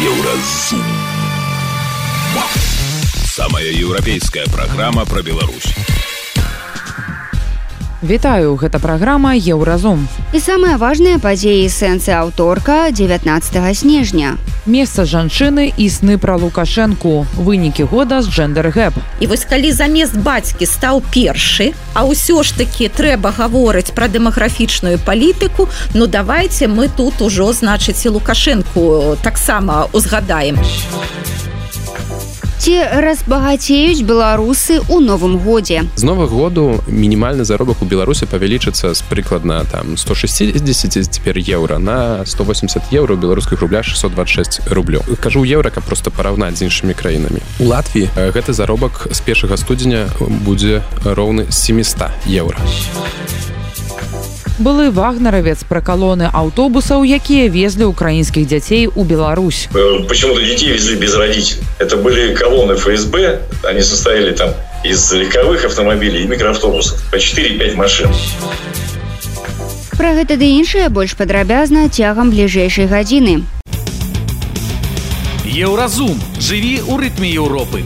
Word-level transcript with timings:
Еўразум. 0.00 0.80
Самая 3.26 3.68
еўрапейская 3.68 4.46
праграма 4.46 5.04
пра 5.04 5.20
Беларусь. 5.20 5.74
Вітаю, 8.00 8.56
гэта 8.56 8.80
праграма 8.80 9.34
Еўразум. 9.36 10.08
І 10.32 10.40
самыя 10.40 10.80
важныя 10.80 11.20
падзеі 11.20 11.68
сэнсы 11.68 12.16
аўторка 12.16 12.88
19 12.96 13.76
снежня. 13.76 14.38
Месца 14.66 15.04
жанчыны 15.08 15.72
і 15.72 15.86
сны 15.88 16.18
пра 16.20 16.36
лукашэнку. 16.36 17.24
Вынікі 17.36 17.88
года 17.88 18.20
з 18.20 18.28
джендер-гэп. 18.28 18.92
І 19.20 19.26
вось 19.26 19.44
калі 19.48 19.72
замест 19.72 20.16
бацькі 20.16 20.66
стаў 20.68 21.00
першы, 21.08 21.72
а 21.94 22.04
ўсё 22.04 22.44
ж 22.44 22.52
такі 22.60 22.92
трэба 22.92 23.32
гаворыць 23.32 23.96
пра 23.96 24.08
дэмаграфічную 24.12 25.00
палітыку, 25.00 25.68
ну 25.94 26.06
давайте 26.06 26.68
мы 26.68 26.92
тут 26.92 27.22
ужо 27.24 27.52
значыць 27.56 28.04
і 28.04 28.20
лукашэнку 28.20 29.16
таксама 29.24 29.88
узгадаем 29.92 30.60
ці 32.60 32.76
разбагацеюць 33.00 34.04
беларусы 34.04 34.84
ў 34.84 35.00
новым 35.00 35.40
годзе. 35.40 35.88
З 35.96 36.04
новых 36.04 36.28
году 36.28 36.84
мінімальны 36.92 37.48
заробак 37.48 37.80
у 37.80 37.88
беларусі 37.88 38.28
павялічыцца 38.28 38.92
з 38.92 39.00
прыкладна 39.08 39.64
там 39.64 39.96
160 39.96 40.60
цяпер 41.08 41.40
еўра 41.40 41.80
на 41.80 42.20
180 42.28 42.92
еўро 42.92 43.16
беларускіх 43.16 43.64
рубля 43.64 43.80
626 43.82 44.68
рублё 44.68 45.00
кажу 45.16 45.40
еўра 45.40 45.70
каб 45.72 45.88
просто 45.88 46.12
параўнаць 46.12 46.60
з 46.60 46.68
іншымі 46.68 46.92
краінамі. 46.92 47.40
У 47.64 47.72
Латвіі 47.72 48.12
гэты 48.12 48.52
заробак 48.52 49.08
з 49.08 49.20
першага 49.24 49.56
студзеня 49.56 50.12
будзе 50.20 50.84
роўны 51.00 51.48
700 51.48 52.12
еўра 52.28 52.60
былы 54.60 54.90
вагнаравец 54.92 55.64
пра 55.64 55.80
калоны 55.80 56.28
аўтобусаў 56.28 57.04
якія 57.08 57.48
везлі 57.48 57.88
украінскіх 57.88 58.46
дзяцей 58.46 58.86
у 58.86 59.04
Беларусь. 59.04 59.68
Э, 59.72 60.04
почему-то 60.06 60.40
детей 60.44 60.72
везли 60.72 60.96
без 60.96 61.14
родителей. 61.14 61.64
Это 61.78 61.96
были 61.96 62.34
колонны 62.34 62.76
ФСБ. 62.76 63.40
Они 63.64 63.80
состояли 63.80 64.32
там 64.32 64.50
из 64.84 65.12
легковых 65.12 65.64
автомобилей 65.64 66.24
и 66.24 66.26
микроавтобусов. 66.26 67.00
По 67.10 67.16
4-5 67.16 67.74
машин. 67.74 68.08
Про 69.96 70.12
гэта 70.14 70.36
ды 70.36 70.44
іншае 70.60 70.88
больш 70.88 71.16
падрабязна 71.16 71.88
цягам 71.88 72.30
бліжэйшай 72.30 72.86
гадзіны. 72.86 73.44
Еўразум. 75.44 76.20
Жыві 76.38 76.84
ў 76.84 76.94
рытме 77.00 77.28
Еўропы 77.32 77.84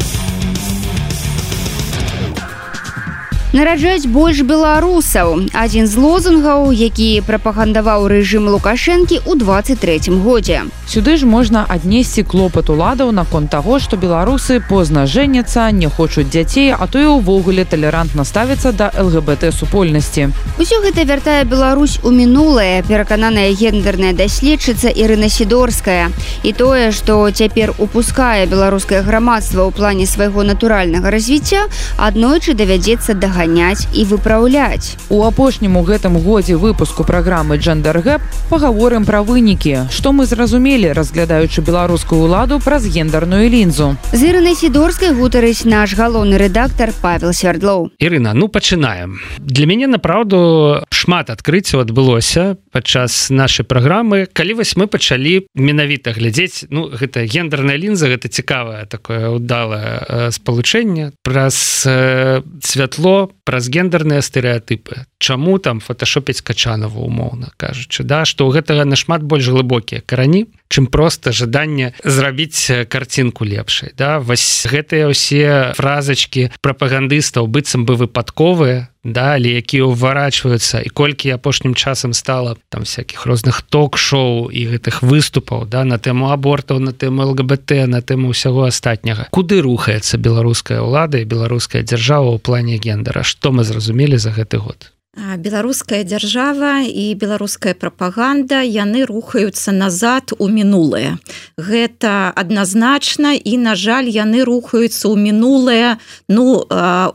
нараджаць 3.55 4.11
больш 4.11 4.43
беларусаў. 4.43 5.47
Адзін 5.55 5.87
з 5.87 5.95
лозунгаў 5.95 6.75
які 6.75 7.23
прапагандаваў 7.23 8.11
рэжым 8.11 8.51
лукашэнкі 8.51 9.23
ў 9.23 9.39
23 9.39 10.11
годзе. 10.27 10.67
Сюды 10.91 11.15
ж 11.15 11.23
можна 11.23 11.63
аднесці 11.63 12.27
клопат 12.27 12.67
уладаў 12.75 13.15
наконт 13.15 13.55
таго 13.55 13.79
што 13.79 13.95
беларусы 13.95 14.59
позна 14.59 15.07
жэняцца 15.07 15.71
не 15.71 15.87
хочуць 15.87 16.27
дзяцей 16.35 16.75
а 16.75 16.91
то 16.91 16.99
і 16.99 17.23
ўвогуле 17.23 17.63
талерантна 17.63 18.27
ставіцца 18.27 18.75
да 18.75 18.91
лгбт 18.91 19.47
супольнасці. 19.55 20.35
Усё 20.59 20.83
гэта 20.83 21.07
вяртае 21.07 21.47
Беларусь 21.47 22.01
у 22.03 22.11
мінулае 22.11 22.83
перакананая 22.83 23.55
гендерная 23.55 24.13
даследчыца 24.19 24.91
Ірына 24.91 25.31
сідорская. 25.31 26.11
І 26.43 26.51
тое 26.53 26.91
што 26.91 27.31
цяпер 27.31 27.71
упускае 27.79 28.51
беларускае 28.51 29.07
грамадства 29.07 29.63
ў 29.63 29.71
плане 29.71 30.11
свайго 30.11 30.43
натуральнага 30.43 31.15
развіцця 31.15 31.71
аднойчы 32.03 32.59
давядзецца 32.59 33.15
дагадаць 33.15 33.44
ганяць 33.45 33.84
і 33.92 34.05
выпраўляць. 34.09 34.97
У 35.12 35.20
апошнім 35.28 35.77
у 35.77 35.84
гэтым 35.84 36.17
годзе 36.17 36.56
выпуску 36.56 37.05
праграмы 37.05 37.61
Джендергэп 37.61 38.25
пагаворым 38.48 39.05
пра 39.05 39.20
вынікі, 39.20 39.92
што 39.92 40.17
мы 40.17 40.25
зразумелі, 40.25 40.97
разглядаючы 40.97 41.61
беларускую 41.61 42.25
ўладу 42.25 42.56
праз 42.64 42.89
гендерную 42.89 43.45
лінзу. 43.53 44.01
З 44.17 44.20
Ірынай 44.33 44.56
сідорскай 44.56 45.12
гутарыць 45.12 45.69
наш 45.69 45.92
галоўны 45.92 46.41
рэдактар 46.41 46.97
Павел 47.05 47.36
Свердлоў. 47.36 47.92
Ірына, 48.01 48.33
ну 48.33 48.48
пачынаем. 48.48 49.20
Для 49.36 49.69
мяне 49.69 49.86
направду 49.92 50.80
шмат 50.89 51.29
адкрыццяў 51.29 51.85
адбылося 51.85 52.57
падчас 52.73 53.29
нашай 53.29 53.69
праграмы. 53.69 54.24
Калі 54.33 54.64
вось 54.64 54.73
мы 54.80 54.89
пачалі 54.89 55.45
менавіта 55.52 56.17
глядзець 56.17 56.64
ну, 56.73 56.89
гэта 56.89 57.29
гендерная 57.29 57.77
лінза, 57.77 58.08
гэта 58.08 58.33
цікавае 58.33 58.89
такое 58.89 59.29
ўдалае 59.36 60.33
спалучэнне 60.33 61.13
праз 61.20 61.85
э, 61.85 62.40
святло 62.63 63.33
праз 63.45 63.68
гендерныя 63.68 64.22
стэеатыпы 64.22 65.11
Чаму 65.18 65.58
там 65.58 65.80
фотошопіць 65.80 66.42
качанова 66.46 67.02
умоўна 67.02 67.50
кажучы 67.56 68.06
да 68.06 68.24
што 68.24 68.46
ў 68.46 68.62
гэтага 68.62 68.86
нашмат 68.86 69.27
больш 69.27 69.50
глыбокія 69.50 70.00
карані 70.06 70.46
чым 70.70 70.86
просто 70.86 71.33
жаданне 71.33 71.92
зрабіць 72.05 72.89
карцінку 72.89 73.45
лепшай 73.45 73.92
да. 73.98 74.18
Вось 74.18 74.67
гэтыя 74.70 75.11
ўсе 75.11 75.74
фразачки 75.74 76.50
прапагандыстаў 76.62 77.50
быццам 77.50 77.84
бы 77.84 77.98
выпадковыя 77.98 78.94
да 79.05 79.37
але 79.37 79.61
якія 79.61 79.85
ўварачваюцца. 79.85 80.81
І 80.81 80.89
колькі 80.89 81.37
апошнім 81.37 81.77
часам 81.77 82.17
стала 82.17 82.57
там 82.73 82.89
всякихх 82.89 83.29
розных 83.29 83.61
ток-шоу 83.63 84.48
і 84.48 84.61
гэтых 84.73 85.05
выступаў 85.05 85.69
да 85.69 85.85
на 85.85 86.01
тэму 86.01 86.33
абортаў 86.33 86.81
на 86.81 86.97
тэму 86.97 87.37
лгбт 87.37 87.70
на 87.87 88.01
тэму 88.01 88.33
ўсяго 88.33 88.64
астатняга. 88.64 89.29
Куды 89.31 89.61
рухаецца 89.61 90.17
беларуская 90.17 90.81
ўлада 90.81 91.20
і 91.20 91.29
беларуская 91.29 91.85
дзяржава 91.85 92.33
ў 92.33 92.39
плане 92.41 92.81
гендера 92.81 93.23
што 93.23 93.53
мы 93.53 93.64
зразумелі 93.69 94.17
за 94.17 94.33
гэты 94.33 94.57
год 94.59 94.94
беларуская 95.17 96.02
дзяржава 96.02 96.83
і 96.83 97.14
беларуская 97.14 97.75
прапаганда 97.75 98.63
яны 98.67 99.07
рухаюцца 99.07 99.70
назад 99.70 100.35
у 100.39 100.48
мінулае. 100.51 101.19
Гэта 101.55 102.35
адназначна 102.35 103.35
і 103.39 103.55
на 103.58 103.75
жаль 103.79 104.11
яны 104.11 104.42
рухаюцца 104.42 105.07
ў 105.07 105.14
мінулае 105.14 106.02
ну 106.27 106.67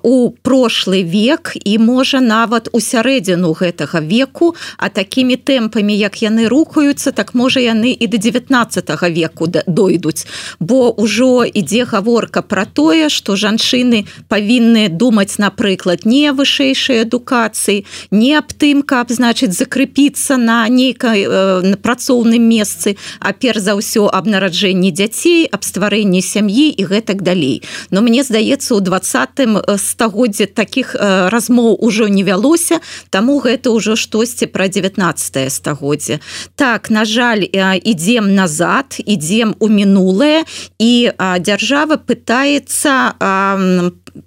у 0.04 0.16
прошлый 0.32 1.04
век 1.04 1.60
і 1.60 1.78
можа 1.78 2.24
нават 2.24 2.72
у 2.72 2.80
сярэдзіну 2.80 3.52
гэтага 3.52 4.00
веку. 4.00 4.56
А 4.78 4.88
такімі 4.88 5.36
тэмпамі 5.36 5.92
як 5.92 6.24
яны 6.24 6.48
рухаюцца 6.48 7.12
так 7.12 7.36
можа 7.36 7.60
яны 7.60 7.92
і 7.92 8.08
до 8.08 8.18
19 8.18 8.90
веку 9.12 9.48
дойдуць. 9.48 10.24
Бо 10.60 10.96
ўжо 10.96 11.44
ідзе 11.44 11.84
гаворка 11.84 12.42
про 12.42 12.64
тое 12.66 13.10
что 13.10 13.36
жанчыны 13.36 14.08
павінны 14.32 14.88
думаць 14.88 15.36
напрыклад 15.36 16.08
не 16.08 16.32
вышэйшай 16.32 17.04
адукацыі 17.04 17.89
не 18.12 18.34
аб 18.38 18.54
тым 18.54 18.82
каб 18.84 19.12
значыць 19.12 19.54
закрепіцца 19.56 20.38
на 20.38 20.68
нейкай 20.68 21.26
э, 21.26 21.76
працоўным 21.82 22.42
месцы 22.42 22.96
а 23.20 23.34
перш 23.34 23.62
за 23.66 23.74
ўсё 23.78 24.10
аб 24.10 24.28
нараджэнні 24.28 24.92
дзяцей 24.92 25.46
аб 25.52 25.64
стварэнні 25.64 26.22
сям'і 26.22 26.70
і 26.70 26.84
гэтак 26.86 27.22
далей. 27.22 27.64
Но 27.92 28.02
мне 28.02 28.24
здаецца 28.24 28.76
у 28.76 28.80
двадцатым 28.80 29.58
э, 29.58 29.78
стагоддзе 29.78 30.46
таких 30.46 30.96
э, 30.96 31.30
размоў 31.30 31.78
ужо 31.80 32.08
не 32.08 32.24
вялося 32.24 32.80
таму 33.10 33.40
гэта 33.40 33.72
ўжо 33.72 33.96
штосьці 33.96 34.48
пра 34.48 34.68
19 34.68 35.52
стагоддзе. 35.52 36.20
Так 36.56 36.90
на 36.90 37.06
жаль 37.06 37.46
ідзем 37.46 38.36
назад 38.36 38.98
ідзем 39.00 39.56
у 39.60 39.68
мінулае 39.68 40.44
і 40.80 41.12
дзяржава 41.18 41.98
пытаецца 41.98 43.20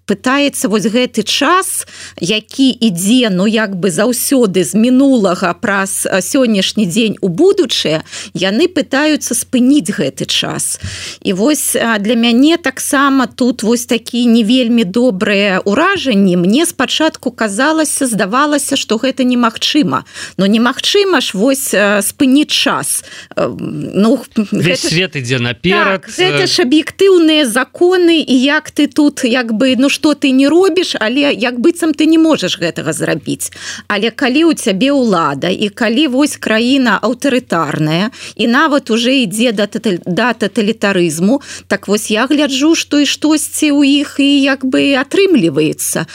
пытаецца 0.07 0.69
вось 0.69 0.87
гэты 0.87 1.23
час 1.23 1.87
які 2.21 2.71
ідзе 2.71 3.31
ну 3.31 3.47
як 3.47 3.77
бы 3.77 3.91
заўсёды 3.91 4.65
з 4.65 4.75
мінулага 4.75 5.55
праз 5.55 6.07
сённяшні 6.07 6.87
дзень 6.87 7.17
у 7.21 7.29
будучае 7.29 8.03
яны 8.35 8.69
пытаюцца 8.69 9.35
спыніць 9.35 9.91
гэты 9.91 10.27
час. 10.27 10.81
І 11.23 11.33
вось 11.33 11.77
для 12.01 12.15
мяне 12.15 12.57
таксама 12.57 13.27
тут 13.27 13.63
вось 13.63 13.87
такі 13.87 14.27
не 14.27 14.45
вельмі 14.45 14.85
добрыя 14.85 15.61
ўражанні 15.65 16.37
мне 16.37 16.67
спачатку 16.67 17.31
казалася 17.31 18.07
здавалася 18.07 18.77
что 18.77 18.97
гэта 18.97 19.25
немагчыма. 19.25 20.05
Но 20.37 20.47
немагчыма 20.47 21.21
ж 21.21 21.35
вось 21.35 21.75
спыніць 22.07 22.53
час. 22.53 23.05
Ну 23.37 24.21
весь 24.53 24.85
гэта... 24.85 24.89
свет 24.89 25.17
ідзе 25.17 25.39
наперад 25.39 26.03
так, 26.03 26.11
гэта 26.11 26.47
ж 26.47 26.63
аб'ектыўныя 26.63 27.47
законы 27.47 28.21
і 28.23 28.37
як 28.37 28.71
ты 28.71 28.87
тут 28.87 29.25
як 29.25 29.53
бы 29.53 29.75
ну 29.83 29.91
что 29.91 30.15
ты 30.15 30.31
не 30.31 30.47
робіш 30.47 30.95
але 31.01 31.35
як 31.35 31.59
быццам 31.59 31.91
ты 31.91 32.07
не 32.07 32.19
можаш 32.23 32.55
гэтага 32.63 32.95
зрабіць. 32.95 33.51
Але 33.91 34.15
калі 34.15 34.45
у 34.45 34.55
цябе 34.55 34.95
ўлада 34.95 35.51
і 35.51 35.69
калі 35.75 36.07
вось 36.15 36.39
краіна 36.39 37.03
аўтарытарная 37.03 38.15
і 38.39 38.47
нават 38.47 38.95
уже 38.95 39.19
ідзе 39.27 39.51
да 39.51 39.67
да 40.07 40.33
тоталітарызму 40.39 41.43
так 41.67 41.91
вось 41.91 42.15
я 42.15 42.31
гляджу 42.31 42.79
што 42.79 43.03
і 43.03 43.11
штосьці 43.11 43.75
ў 43.75 44.07
іх 44.07 44.23
і 44.23 44.31
як 44.47 44.63
бы 44.63 44.95
атрымліваецца. 44.95 46.07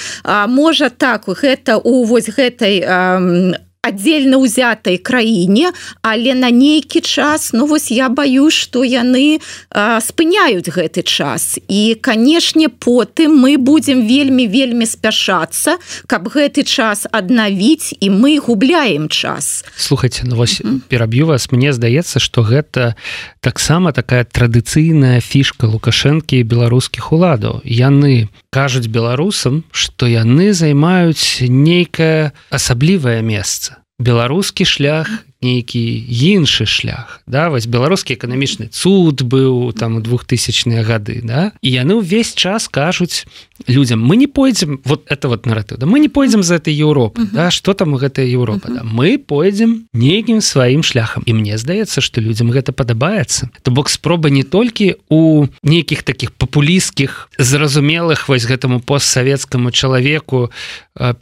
Можа 0.47 0.87
так 0.89 1.27
гэта 1.27 1.75
у 1.75 2.07
вось 2.07 2.31
гэтай 2.31 3.66
аддзельна 3.87 4.37
ўзятай 4.37 4.97
краіне 4.99 5.71
але 6.01 6.33
на 6.33 6.51
нейкі 6.51 7.01
час 7.01 7.51
ну 7.53 7.65
вось 7.65 7.91
я 7.91 8.09
баюсь 8.09 8.53
что 8.53 8.83
яны 8.83 9.39
а, 9.69 9.99
спыняюць 10.01 10.69
гэты 10.69 11.03
час. 11.03 11.59
І 11.67 11.95
канешне 12.01 12.69
потым 12.69 13.37
мы 13.37 13.57
будемм 13.57 14.07
вельмі 14.07 14.47
вельмі 14.47 14.85
спяшацца 14.85 15.77
каб 16.07 16.27
гэты 16.27 16.63
час 16.63 17.07
аднавіць 17.11 17.95
і 17.99 18.09
мы 18.09 18.39
губляем 18.39 19.09
час. 19.09 19.65
Слухайте 19.75 20.23
ну 20.25 20.35
вось 20.35 20.61
mm 20.61 20.67
-hmm. 20.67 20.79
пераб'ю 20.87 21.25
вас. 21.25 21.51
Мне 21.51 21.73
здаецца 21.73 22.19
что 22.19 22.41
гэта 22.41 22.95
таксама 23.39 23.91
такая 23.91 24.23
традыцыйная 24.23 25.21
фішка 25.21 25.67
лукашэнкі 25.67 26.43
беларускіх 26.43 27.13
уладаў. 27.13 27.61
Яны 27.65 28.27
кажуць 28.49 28.87
беларусам 28.87 29.63
что 29.71 30.07
яны 30.07 30.53
займаюць 30.53 31.41
нейкае 31.41 32.31
асаблівае 32.49 33.21
месца 33.21 33.76
беларускі 33.99 34.65
шлях 34.65 35.09
нейкі 35.41 35.81
іншы 36.09 36.65
шлях 36.65 37.21
да? 37.27 37.49
Вось 37.49 37.69
беларускі 37.69 38.17
эканамічны 38.17 38.69
цуд 38.73 39.21
быў 39.21 39.71
там 39.77 39.97
у 39.97 40.01
двухтысячныя 40.01 40.81
гады 40.81 41.21
да? 41.21 41.51
І 41.61 41.77
яны 41.77 42.01
ўвесь 42.01 42.33
час 42.33 42.67
кажуць 42.67 43.29
людям 43.67 44.01
мы 44.01 44.17
не 44.17 44.27
пойдзем 44.27 44.81
вот 44.83 45.05
это 45.05 45.29
вот 45.29 45.45
наратыў 45.45 45.77
да? 45.77 45.85
Мы 45.85 45.99
не 45.99 46.09
пойдзем 46.09 46.41
за 46.43 46.55
этой 46.55 46.73
Еўропы 46.73 47.21
uh 47.21 47.25
-huh. 47.25 47.33
да? 47.33 47.51
Что 47.51 47.73
там 47.73 47.95
гэтая 47.95 48.25
Еўропа 48.25 48.67
uh 48.67 48.71
-huh. 48.71 48.75
да 48.75 48.81
мы 48.83 49.17
пойдзем 49.17 49.85
нейкім 49.93 50.41
сваім 50.41 50.83
шляхам 50.83 51.23
і 51.25 51.33
мне 51.33 51.57
здаецца 51.57 52.01
что 52.01 52.21
людям 52.21 52.51
гэта 52.51 52.71
падабаецца. 52.71 53.49
То 53.61 53.71
бок 53.71 53.89
спроба 53.89 54.29
не 54.29 54.43
толькі 54.43 54.95
у 55.09 55.47
нейкіх 55.63 56.03
таких 56.03 56.31
папулістскіх 56.31 57.29
зразумелых 57.39 58.27
вось 58.27 58.45
гэтаму 58.45 58.79
постсавецкаму 58.79 59.71
чалавеку 59.71 60.49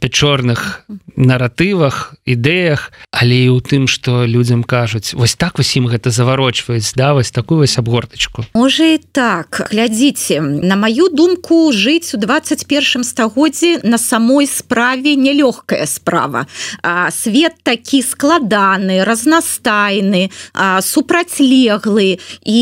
пячорных 0.00 0.84
наратывах 1.16 2.14
ідэях 2.24 2.92
але 3.10 3.44
і 3.44 3.48
у 3.48 3.60
тым 3.60 3.86
что 3.86 4.05
што 4.06 4.22
людзям 4.22 4.62
кажуць 4.62 5.18
вось 5.18 5.34
так 5.34 5.58
усім 5.58 5.90
гэта 5.90 6.14
заварочваюць 6.14 6.94
да 6.94 7.10
вось 7.10 7.34
такую 7.34 7.66
вось 7.66 7.74
абгортачку 7.74 8.44
можа 8.54 8.84
і 8.94 8.98
так. 8.98 9.66
Глядзіце 9.66 10.38
на 10.38 10.76
маю 10.78 11.08
думку 11.10 11.72
жыць 11.74 12.14
у 12.14 12.18
21 12.22 13.02
стагоддзі 13.02 13.82
на 13.82 13.98
самой 13.98 14.46
справе 14.46 15.16
нелёгкая 15.18 15.90
справа. 15.90 16.46
А, 16.86 17.10
свет 17.10 17.58
такі 17.66 17.98
складаны 18.06 19.02
разнастайны 19.02 20.30
супрацьлеглы 20.54 22.22
і 22.46 22.60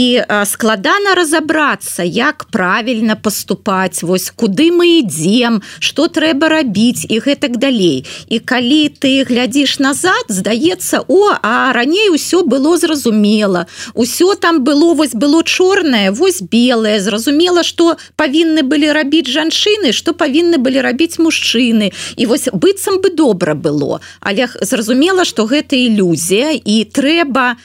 складана 0.49 1.13
разабрацца 1.13 2.09
як 2.09 2.49
правільна 2.49 3.21
поступаць 3.21 4.01
вось 4.01 4.33
куды 4.33 4.73
мы 4.73 5.05
ідзем 5.05 5.61
что 5.79 6.09
трэба 6.09 6.49
рабіць 6.49 7.05
і 7.05 7.21
гэтак 7.21 7.61
далей. 7.61 8.09
І 8.33 8.41
калі 8.41 8.89
ты 8.89 9.29
глядзіш 9.29 9.77
назад 9.85 10.25
здаецца 10.33 11.05
о 11.05 11.34
а 11.43 11.73
раней 11.73 12.11
усё 12.11 12.43
было 12.43 12.77
зразумела. 12.79 13.67
Усё 13.95 14.35
там 14.35 14.65
было 14.65 14.95
вось 14.95 15.15
было 15.15 15.43
чорнае 15.43 16.11
вось 16.11 16.43
белое 16.43 17.01
зразумела 17.01 17.63
что 17.63 17.97
павінны 18.17 18.63
былі 18.63 18.93
рабіць 18.93 19.29
жанчыны 19.29 19.93
что 19.93 20.13
павінны 20.13 20.59
былі 20.59 20.81
рабіць 20.81 21.19
мужчыны. 21.19 21.93
І 22.17 22.27
вось 22.27 22.49
быццам 22.53 23.01
бы 23.01 23.11
добра 23.11 23.55
было. 23.55 24.01
Але 24.21 24.49
зразумела 24.61 25.25
что 25.25 25.45
гэта 25.47 25.77
ілюзія 25.77 26.53
і 26.53 26.85
трэба 26.85 27.57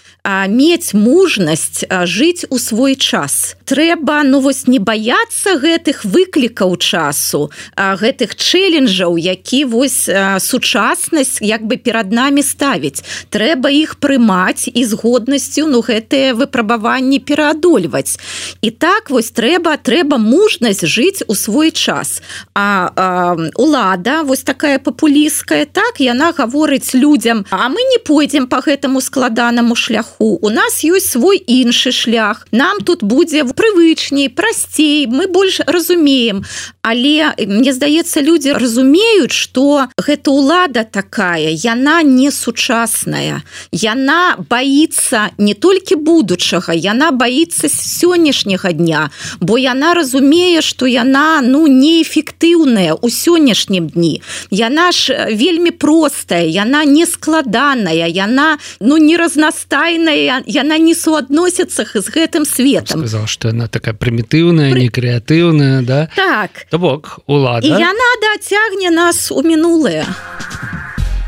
мець 0.47 0.93
мужнасць 0.93 1.83
жыць 2.05 2.45
у 2.49 2.59
свой 2.59 2.95
час. 2.95 3.55
Трэба 3.65 4.23
ну 4.23 4.39
вось 4.39 4.67
не 4.67 4.79
баяцца 4.79 5.57
гэтых 5.57 6.05
выклікаў 6.05 6.77
часу 6.77 7.51
гэтых 7.75 8.35
чэленджаў 8.35 9.17
які 9.17 9.65
вось 9.65 10.09
сучаснасць 10.39 11.41
як 11.41 11.63
бы 11.65 11.77
перад 11.77 12.11
намі 12.11 12.43
ставіць. 12.43 13.03
Трэба 13.29 13.58
іх 13.67 13.99
прымаць 13.99 14.71
і 14.71 14.85
з 14.85 14.95
годнасцю 14.95 15.67
ну 15.67 15.83
гэтыя 15.83 16.31
выпрабаванні 16.39 17.19
пераадольваць. 17.19 18.15
І 18.63 18.71
так 18.71 19.11
вось 19.11 19.35
трэба 19.35 19.75
трэба 19.75 20.15
мужнасць 20.15 20.87
жыць 20.87 21.27
у 21.27 21.35
свой 21.35 21.71
час. 21.75 22.23
А, 22.55 22.91
а 22.95 23.35
улада 23.55 24.23
вось 24.23 24.43
такая 24.43 24.79
папулістская 24.79 25.65
так 25.65 25.99
яна 25.99 26.31
гаворыць 26.31 26.93
людям 26.93 27.45
а 27.49 27.69
мы 27.69 27.81
не 27.91 27.97
пойдзем 27.97 28.47
по 28.47 28.61
гэтаму 28.61 29.01
складанаму 29.01 29.75
шляху 29.75 30.37
у 30.41 30.49
нас 30.49 30.83
ёсць 30.83 31.11
свой 31.11 31.37
іншы 31.37 31.91
шлях 31.91 32.47
нам 32.51 32.79
тут 32.79 33.03
будзе 33.03 33.43
прывычней 33.43 34.29
прасцей 34.29 35.07
мы 35.07 35.27
больш 35.27 35.61
разумеем 35.65 36.45
але 36.81 37.33
мне 37.37 37.73
здаецца 37.73 38.21
людзі 38.21 38.53
разумеюць 38.53 39.33
что 39.33 39.87
гэта 39.97 40.31
ўлада 40.31 40.83
такая 40.83 41.49
яна 41.51 42.01
не 42.03 42.31
сучасная 42.31 43.41
яна 43.71 44.35
боится 44.49 45.29
не 45.37 45.53
толькі 45.53 45.95
будучага 45.95 46.73
яна 46.73 47.11
боится 47.11 47.69
сённяшняга 47.69 48.73
дня 48.73 49.09
бо 49.39 49.57
яна 49.57 49.93
разумее 49.93 50.61
что 50.61 50.85
яна 50.85 51.41
ну 51.41 51.67
неэфектыўная 51.67 52.93
у 52.93 53.09
сённяшнім 53.09 53.89
дні. 53.89 54.21
Яна 54.51 54.91
ж 54.91 55.29
вельмі 55.31 55.71
простая 55.71 56.45
яна 56.45 56.85
не 56.85 57.05
складаная 57.05 58.07
яна 58.07 58.57
ну 58.79 58.97
не 58.97 59.17
разнастайная 59.17 60.43
яна 60.45 60.77
не 60.77 60.95
суадносіцца 60.95 61.85
з 61.85 62.07
гэтым 62.09 62.45
светом 62.45 62.99
сказал 62.99 63.27
что 63.27 63.49
она 63.49 63.67
такая 63.67 63.93
прымітыўная 63.93 64.71
Пры... 64.71 64.79
не 64.79 64.89
крэатыўная 64.89 65.81
да? 65.81 66.09
Так. 66.15 66.65
То 66.69 66.79
бок 66.79 67.19
улада. 67.27 67.67
Яна 67.67 68.09
дацягне 68.21 68.89
нас 68.89 69.31
у 69.31 69.41
мінулае. 69.41 70.05
а 70.05 70.78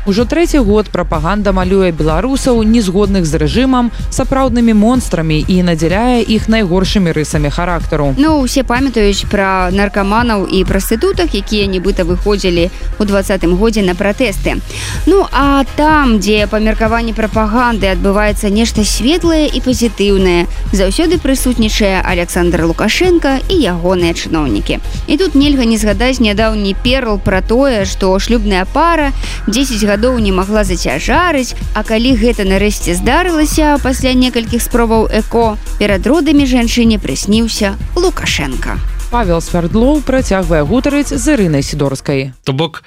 Ужо 0.04 0.24
трэці 0.24 0.58
год 0.58 0.90
прапаганда 0.90 1.52
малюе 1.54 1.92
беларусаў 1.94 2.64
незгодных 2.66 3.22
з 3.22 3.38
рэжымам 3.38 3.92
сапраўднымі 4.10 4.74
монстрамі 4.74 5.38
і 5.46 5.62
надзяляе 5.62 6.26
іх 6.26 6.48
найгоршымі 6.50 7.14
рысамі 7.14 7.54
характару. 7.54 8.10
Ну 8.18 8.42
усе 8.42 8.66
памятаюць 8.66 9.30
пра 9.30 9.70
наркаманаў 9.70 10.50
і 10.50 10.64
прастытутах 10.66 11.38
якія 11.38 11.70
нібыта 11.70 12.02
выходзілі 12.02 12.66
у 12.98 13.06
двадцатым 13.06 13.54
годзе 13.54 13.86
на 13.86 13.94
пратэсты. 13.94 14.58
Ну 15.06 15.22
а 15.30 15.62
там 15.78 16.18
дзе 16.18 16.50
па 16.50 16.58
меркаванні 16.58 17.14
прапаганды 17.14 17.86
адбываецца 17.86 18.50
нешта 18.50 18.82
светлае 18.82 19.46
і 19.46 19.62
пазітыўнае 19.62 20.50
заўсёды 20.74 21.22
прысутнічае 21.22 22.02
Александр 22.02 22.66
лукашенко 22.66 23.38
і 23.46 23.54
ягоныя 23.54 24.18
чыноўнікі. 24.18 24.82
І 25.06 25.14
тут 25.14 25.38
нельга 25.38 25.62
не 25.62 25.78
згадаць 25.78 26.18
нядаўні 26.18 26.74
перл 26.82 27.22
пра 27.22 27.38
тое 27.38 27.86
што 27.86 28.18
шлюбная 28.18 28.66
пара 28.66 29.14
10 29.46 29.78
гадоў 29.78 29.91
не 29.96 30.32
магла 30.32 30.64
зацяжарыць 30.64 31.54
А 31.74 31.82
калі 31.82 32.16
гэта 32.16 32.44
нарэшце 32.44 32.94
здарылася 32.94 33.78
пасля 33.82 34.12
некалькіх 34.14 34.62
спробаў 34.62 35.08
эко 35.12 35.56
перад 35.78 36.06
родамі 36.06 36.46
жанчыне 36.46 36.98
прысніўся 36.98 37.76
лукашенко. 37.96 38.78
Павел 39.10 39.40
свердлоў 39.40 40.00
працягвае 40.00 40.62
гутарыць 40.64 41.12
з 41.12 41.24
ірынай 41.36 41.62
сідорскай 41.62 42.32
то 42.44 42.52
бок 42.52 42.84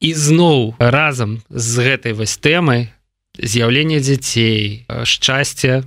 ізноў 0.00 0.76
разам 0.78 1.40
з 1.48 1.80
гэтай 1.80 2.12
вось 2.12 2.36
тэмай 2.36 2.92
з'яўлення 3.40 4.00
дзяцей 4.04 4.84
шчасця 5.04 5.82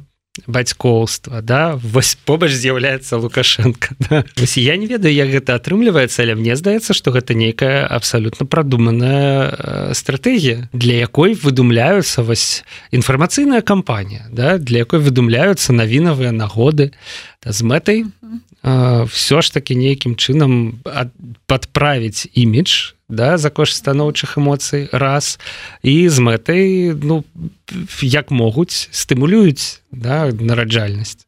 бацькоўства 0.47 1.41
да 1.41 1.75
вось 1.75 2.17
побач 2.25 2.51
з'яўляецца 2.51 3.17
лукашенко 3.17 3.95
да? 4.09 4.23
я 4.55 4.77
не 4.77 4.87
ведаю 4.87 5.13
як 5.13 5.29
гэта 5.29 5.55
атрымліваецца 5.55 6.21
але 6.23 6.35
мне 6.35 6.55
здаецца 6.55 6.93
что 6.93 7.11
гэта 7.11 7.33
нейкая 7.33 7.87
абсалютна 7.87 8.45
прадуманая 8.45 9.49
э, 9.49 9.93
стратегія 9.93 10.69
для 10.73 10.99
якой 11.01 11.33
выдумляюцца 11.33 12.21
вось 12.21 12.63
інфармацыйная 12.91 13.61
кампанія 13.61 14.27
да 14.31 14.57
для 14.57 14.85
якой 14.85 14.99
выдумляюцца 14.99 15.73
навінавыя 15.73 16.31
нагоды 16.31 16.91
да, 16.91 16.93
з 17.45 17.59
мэтай 17.63 18.05
все 18.63 19.41
ж 19.41 19.53
таки 19.53 19.75
нейкім 19.75 20.15
чынам 20.15 20.81
падправіць 21.45 22.27
імідж 22.33 22.97
да 23.09 23.37
за 23.37 23.49
кошт 23.49 23.75
станоўчых 23.79 24.37
эмоцый 24.37 24.89
раз. 24.91 25.39
І 25.81 26.09
з 26.09 26.19
мэтай 26.19 26.91
ну 26.91 27.23
як 28.01 28.31
могуць 28.31 28.89
стымулююць 28.91 29.79
да 29.91 30.27
нараджальнасць 30.31 31.23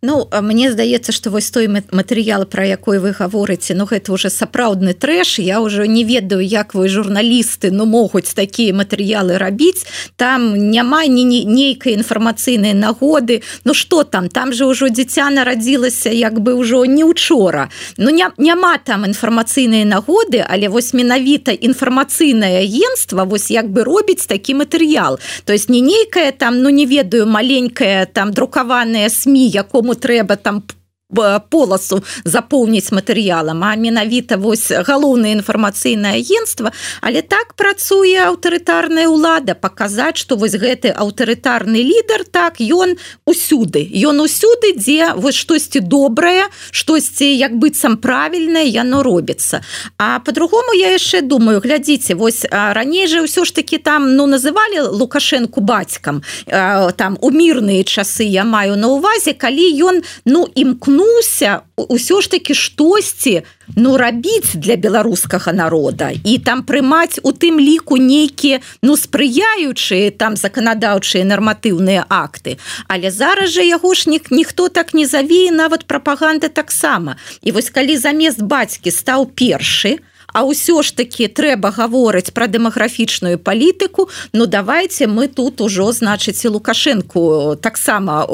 Ну 0.00 0.28
мне 0.42 0.70
здаецца 0.70 1.10
што 1.10 1.30
вось 1.34 1.50
той 1.50 1.66
матэрыял 1.66 2.46
пра 2.46 2.62
якой 2.70 3.00
вы 3.02 3.10
гаворыце 3.10 3.74
Ну 3.74 3.82
гэта 3.82 4.12
уже 4.14 4.30
сапраўдны 4.30 4.94
трэш. 4.94 5.42
Я 5.42 5.58
ўжо 5.58 5.90
не 5.90 6.04
ведаю 6.06 6.38
як 6.38 6.74
вы 6.78 6.86
журналісты 6.86 7.74
ну 7.74 7.82
могуць 7.82 8.30
такія 8.30 8.70
матэрыялы 8.70 9.42
рабіць. 9.42 9.82
Там 10.14 10.54
няма 10.70 11.02
ні 11.06 11.42
нейкай 11.42 11.98
інфармацыйнай 11.98 12.78
нагоды. 12.78 13.42
Ну 13.64 13.74
что 13.74 14.04
там? 14.04 14.28
Там 14.28 14.52
же 14.52 14.70
ўжо 14.70 14.86
дзіця 14.86 15.30
нарадзілася 15.34 16.14
як 16.14 16.38
бы 16.38 16.54
ўжо 16.54 16.86
не 16.86 17.02
учора. 17.02 17.68
Ну 17.96 18.10
не, 18.10 18.30
няма 18.38 18.78
там 18.78 19.02
інфармацыйнай 19.02 19.82
нагоды 19.82 20.46
але 20.46 20.68
вось 20.68 20.94
менавіта 20.94 21.50
інфармацыйнае 21.50 22.62
агентство 22.62 23.24
вось 23.24 23.50
як 23.50 23.66
бы 23.66 23.82
робіць 23.82 24.30
такі 24.30 24.62
матэрыял. 24.62 25.18
То 25.44 25.52
есть 25.52 25.68
не 25.68 25.80
нейкая 25.80 26.30
там 26.30 26.62
ну 26.62 26.70
не 26.70 26.86
ведаю 26.86 27.26
маленькая 27.26 28.06
там 28.06 28.30
друкаваная 28.30 29.10
сМ 29.10 29.34
якому 29.34 29.87
трэба 29.94 30.36
там 30.36 30.62
полосу 31.08 32.02
запоўніць 32.24 32.92
матэрыялам 32.92 33.64
а 33.64 33.72
менавіта 33.80 34.36
вось 34.36 34.68
галоўнае 34.68 35.32
інфармацыйнае 35.40 36.20
агентство 36.20 36.68
але 37.00 37.22
так 37.24 37.56
працуе 37.56 38.28
аўтарытарная 38.28 39.08
ўлада 39.08 39.56
паказаць 39.56 40.20
что 40.20 40.36
вось 40.36 40.52
гэты 40.52 40.92
аўтарытарны 40.92 41.80
лідар 41.80 42.28
так 42.28 42.60
ён 42.60 43.00
усюды. 43.24 43.88
Ён 43.88 44.20
усюды 44.20 44.76
дзе 44.76 45.16
вось 45.16 45.40
штосьці 45.40 45.80
добрае 45.80 46.52
штосьці 46.76 47.24
як 47.24 47.56
быццам 47.56 47.96
правільнае 47.96 48.68
яно 48.68 49.00
робіцца. 49.02 49.64
А 49.96 50.20
по-другому 50.20 50.76
я 50.76 50.92
яшчэ 50.92 51.24
думаю 51.24 51.64
глядзіце 51.64 52.20
вось 52.20 52.44
раней 52.52 53.08
же 53.08 53.24
ўсё 53.24 53.48
ж 53.48 53.56
таки 53.56 53.80
там 53.80 54.12
ну 54.12 54.28
называли 54.28 54.84
лукашенко 54.84 55.64
бацькам. 55.64 56.20
Там 56.44 57.16
у 57.20 57.30
мірныя 57.32 57.80
часы 57.80 58.28
я 58.28 58.44
маю 58.44 58.76
на 58.76 58.92
увазе 58.92 59.32
калі 59.32 59.72
ён 59.88 60.04
ну 60.28 60.44
імкну 60.44 60.97
імкнуўся 60.98 61.62
ўсё 61.78 62.20
ж 62.20 62.30
таки 62.30 62.54
штосьці 62.54 63.42
ну 63.76 63.96
рабіць 63.96 64.58
для 64.58 64.76
беларускага 64.76 65.52
народа 65.52 66.10
і 66.24 66.38
там 66.38 66.62
прымаць 66.66 67.22
у 67.22 67.30
тым 67.30 67.60
ліку 67.62 67.96
нейкія 67.96 68.60
ну 68.82 68.96
спрыяючыя 68.96 70.10
там 70.10 70.34
заканадаўчыя 70.34 71.24
нарматыўныя 71.24 72.04
акты. 72.08 72.58
Але 72.88 73.10
зараз 73.10 73.54
жа 73.54 73.62
яго 73.62 73.94
ж 73.94 74.10
ні, 74.10 74.20
ніхто 74.30 74.68
так 74.68 74.94
не 74.94 75.06
завее 75.06 75.50
нават 75.52 75.86
прапаганда 75.86 76.48
таксама. 76.48 77.16
І 77.42 77.52
вось 77.52 77.70
калі 77.70 77.96
замест 77.96 78.42
бацькі 78.42 78.90
стаў 78.90 79.30
першы 79.30 79.98
то 79.98 80.07
А 80.32 80.44
ўсё 80.44 80.84
ж 80.84 80.92
таки 80.92 81.24
трэба 81.24 81.72
гаворыць 81.72 82.36
про 82.36 82.44
дэмаграфічную 82.52 83.40
палітыку. 83.40 84.12
Ну 84.36 84.44
давайте 84.44 85.08
мы 85.08 85.24
тут 85.28 85.60
ужо 85.64 85.88
значыць 85.92 86.44
лукашенко 86.44 87.56
таксама 87.56 88.28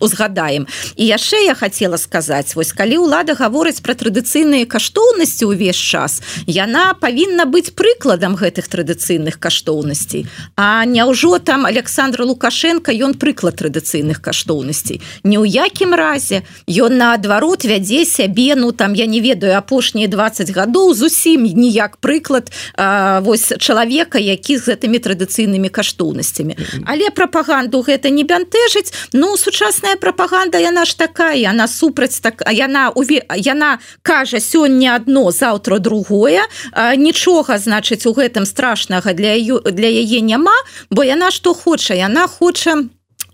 узгадаем. 0.00 0.66
І 0.96 1.04
яшчэ 1.04 1.44
я 1.44 1.54
хотела 1.54 2.00
сказаць 2.00 2.56
вось 2.56 2.72
калі 2.72 3.04
ўлада 3.04 3.36
гаворыць 3.36 3.84
про 3.84 3.92
традыцыйныя 3.92 4.64
каштоўнасці 4.64 5.52
ўвесь 5.52 5.76
час 5.76 6.24
яна 6.48 6.96
павінна 6.96 7.44
быць 7.44 7.76
прыкладам 7.76 8.32
гэтых 8.32 8.64
традыцыйных 8.64 9.36
каштоўнасцей. 9.36 10.24
А 10.56 10.88
няўжо 10.88 11.38
там 11.44 11.68
Александра 11.68 12.24
лукашенко 12.24 12.88
ён 12.88 13.12
прыклад 13.20 13.60
традыцыйных 13.60 14.24
каштоўнасцей? 14.24 15.04
Ні 15.28 15.36
ў 15.36 15.44
якім 15.44 15.92
разе. 15.92 16.48
Ён 16.64 16.96
наадварот 16.96 17.68
вядзе 17.68 18.08
сябе 18.08 18.56
ну 18.56 18.72
там 18.72 18.96
я 18.96 19.04
не 19.04 19.20
ведаю 19.20 19.60
апошнія 19.60 20.08
20 20.08 20.56
гадоў 20.56 20.96
зусім 20.96 21.17
зусім 21.18 21.42
ніяк 21.42 21.96
прыклад 21.96 22.50
а, 22.76 23.20
вось 23.20 23.52
чалавека 23.58 24.18
які 24.18 24.58
з 24.58 24.70
гэтымі 24.70 24.98
традыцыйнымі 24.98 25.68
каштоўнасцямі. 25.68 26.54
Але 26.86 27.10
прапаганду 27.10 27.82
гэта 27.82 28.10
не 28.10 28.22
бянтэжыць. 28.22 29.10
Ну 29.12 29.36
сучасная 29.36 29.96
прапаганда 29.96 30.58
яна 30.58 30.84
ж 30.84 30.94
такая 30.96 31.50
она 31.50 31.66
супраць 31.66 32.20
так 32.20 32.42
яна 32.52 32.90
уве 32.94 33.26
яна 33.36 33.78
кажа 34.02 34.38
сёння 34.38 34.94
одно 34.94 35.30
заўтра 35.30 35.78
другое. 35.78 36.42
А, 36.72 36.94
нічога 36.94 37.58
значыць 37.58 38.06
у 38.06 38.14
гэтым 38.14 38.46
страшнага 38.46 39.12
для 39.12 39.34
ее 39.34 39.60
для 39.64 39.88
яе 39.88 40.20
няма 40.20 40.54
бо 40.90 41.02
яна 41.02 41.30
што 41.30 41.54
хоча 41.54 41.94
яна 41.94 42.28
хоча 42.28 42.86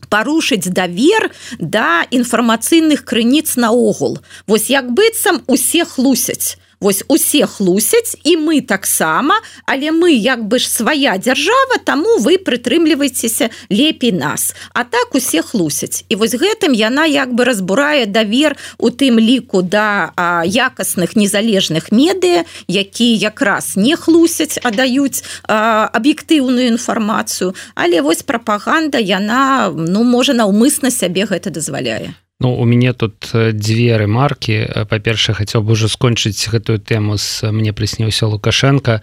парушыць 0.09 0.69
давер 0.73 1.33
да 1.59 2.07
інфармацыйных 2.11 3.05
крыніц 3.05 3.57
наогул. 3.57 4.19
Вось 4.47 4.71
як 4.71 4.93
быццам 4.93 5.43
усе 5.47 5.85
хлусяць 5.85 6.57
вось 6.85 7.01
усе 7.09 7.49
хлусяць 7.49 8.13
і 8.29 8.37
мы 8.37 8.61
таксама 8.61 9.41
але 9.65 9.89
мы 9.91 10.13
як 10.13 10.45
бы 10.45 10.61
ж 10.61 10.69
свая 10.69 11.17
дзяржава 11.17 11.81
таму 11.85 12.19
вы 12.21 12.37
прытрымлівайцеся 12.37 13.49
лепей 13.71 14.13
нас. 14.13 14.55
А 14.73 14.85
так 14.85 15.15
усе 15.15 15.43
хлусяць. 15.43 16.05
І 16.09 16.17
вось 16.17 16.35
гэтым 16.37 16.77
яна 16.77 17.07
як 17.07 17.33
бы 17.33 17.45
разбурае 17.45 18.07
давер 18.07 18.57
у 18.79 18.91
тым 18.91 19.19
ліку 19.19 19.63
да 19.63 20.13
а, 20.17 20.45
якасных 20.45 21.17
незалежных 21.17 21.93
медыя 21.93 22.45
які 22.69 23.15
якраз 23.17 23.77
не 23.77 23.97
хлусяць 23.97 24.61
а 24.63 24.71
даюць 24.71 25.25
аб'ектыўную 25.49 26.69
інфармацыю. 26.77 27.55
Але 27.75 28.03
вось 28.03 28.23
прапаганда 28.23 28.99
яна 28.99 29.73
ну 29.73 30.05
можа 30.05 30.37
наўмысна 30.37 30.91
сябе 30.91 31.25
гэта 31.25 31.51
дазваляе 31.51 32.15
Ну 32.41 32.55
у 32.55 32.65
мяне 32.65 32.93
тут 32.93 33.31
дзве 33.33 33.99
ремарки. 33.99 34.67
Па-перша 34.91 35.33
хацеў 35.33 35.63
бы 35.63 35.79
ўжо 35.79 35.89
скончыць 35.89 36.51
гэтую 36.51 36.83
тэму 36.83 37.17
з 37.17 37.51
мне 37.55 37.73
прысніўся 37.73 38.27
лукашенко 38.27 39.01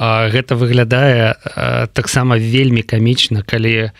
гэта 0.00 0.54
выглядае 0.54 1.34
таксама 1.92 2.38
вельмі 2.38 2.82
камічна 2.82 3.42
калі 3.42 3.90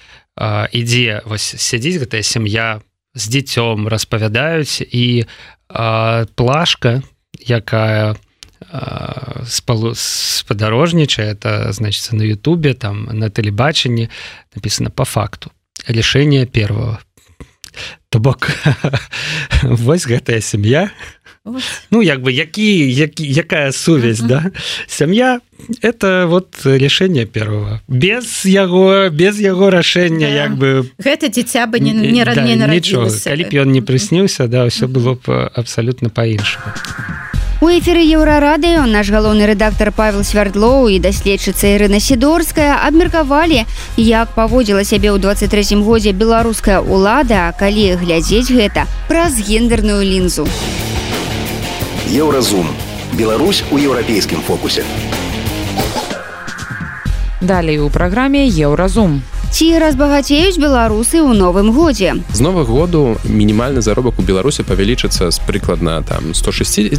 ідзе 0.73 1.21
вось 1.27 1.55
сядзіць 1.59 2.01
гэтая 2.01 2.23
сям'я 2.23 2.81
з 3.15 3.25
дзіцём 3.29 3.91
распавядаюць 3.91 4.81
і 4.81 5.27
плашка 6.39 7.03
якая 7.43 8.17
спадарожнічае 9.95 11.33
это 11.35 11.73
значится 11.73 12.17
на 12.17 12.23
Ютубе 12.23 12.75
там 12.75 13.09
на 13.13 13.29
тэлебачанні 13.29 14.09
написано 14.55 14.91
по 14.91 15.05
факту 15.05 15.51
решение 15.89 16.47
первого 16.47 17.01
то 18.09 18.19
бок 18.19 18.51
вось 19.63 20.07
гэтая 20.07 20.41
сям'я. 20.41 20.91
Ну 21.91 22.03
як 22.03 22.21
бы 22.21 22.31
які 22.31 22.93
які 22.93 23.33
якая 23.33 23.73
сувязь 23.73 24.21
uh 24.21 24.25
-huh. 24.25 24.29
да 24.29 24.51
сям'я 24.87 25.41
это 25.83 26.27
вот 26.27 26.47
решение 26.65 27.27
первого. 27.27 27.81
Без 27.89 28.47
яго 28.47 29.11
без 29.11 29.41
яго 29.41 29.71
рашэння 29.71 30.29
да. 30.29 30.45
як 30.45 30.53
бы. 30.53 30.85
Гэта 30.99 31.29
дзіця 31.29 31.67
бы 31.67 31.81
не, 31.81 31.93
не, 31.93 32.25
да, 32.25 32.35
не 32.35 32.57
нічого 32.57 33.11
калі 33.25 33.45
б 33.45 33.53
ён 33.53 33.73
не 33.73 33.81
прысніўся 33.81 34.47
да 34.49 34.67
ўсё 34.67 34.87
было 34.87 35.15
б 35.15 35.51
абсалютна 35.55 36.09
па-іншаму 36.09 36.67
У 37.61 37.69
эфіры 37.69 38.01
еўрарадыё 38.01 38.87
наш 38.89 39.11
галоўны 39.13 39.45
рэдактор 39.45 39.91
Павел 39.93 40.25
свярдлоў 40.25 40.87
і 40.89 40.97
даследчыца 40.97 41.69
Ірына 41.77 42.01
сідорская 42.01 42.81
абмеркавалі 42.89 43.67
як 44.01 44.33
паводзіла 44.33 44.81
сябе 44.81 45.13
ў 45.13 45.21
23 45.21 45.85
годзе 45.85 46.17
беларуская 46.17 46.81
ўлада 46.81 47.53
калі 47.61 48.01
глядзець 48.01 48.49
гэта 48.49 48.89
праз 49.13 49.37
гендерную 49.45 50.01
лінзу. 50.01 50.49
Еўразум. 52.09 52.65
Беларусь 53.13 53.61
у 53.71 53.77
еўрапейскім 53.77 54.41
фокусе. 54.41 54.81
Далей 57.45 57.77
у 57.77 57.91
праграме 57.91 58.49
еўразум 58.49 59.21
ці 59.51 59.67
разбагацеюць 59.83 60.59
беларусы 60.63 61.19
ў 61.19 61.35
новым 61.35 61.75
годзе? 61.75 62.15
З 62.33 62.41
новых 62.41 62.71
году 62.71 63.19
мінімальны 63.27 63.83
заробак 63.83 64.19
у 64.19 64.23
беларусе 64.23 64.63
павялічыцца 64.63 65.31
з 65.31 65.39
прыкладна 65.43 65.99
там 66.07 66.35
160 66.35 66.95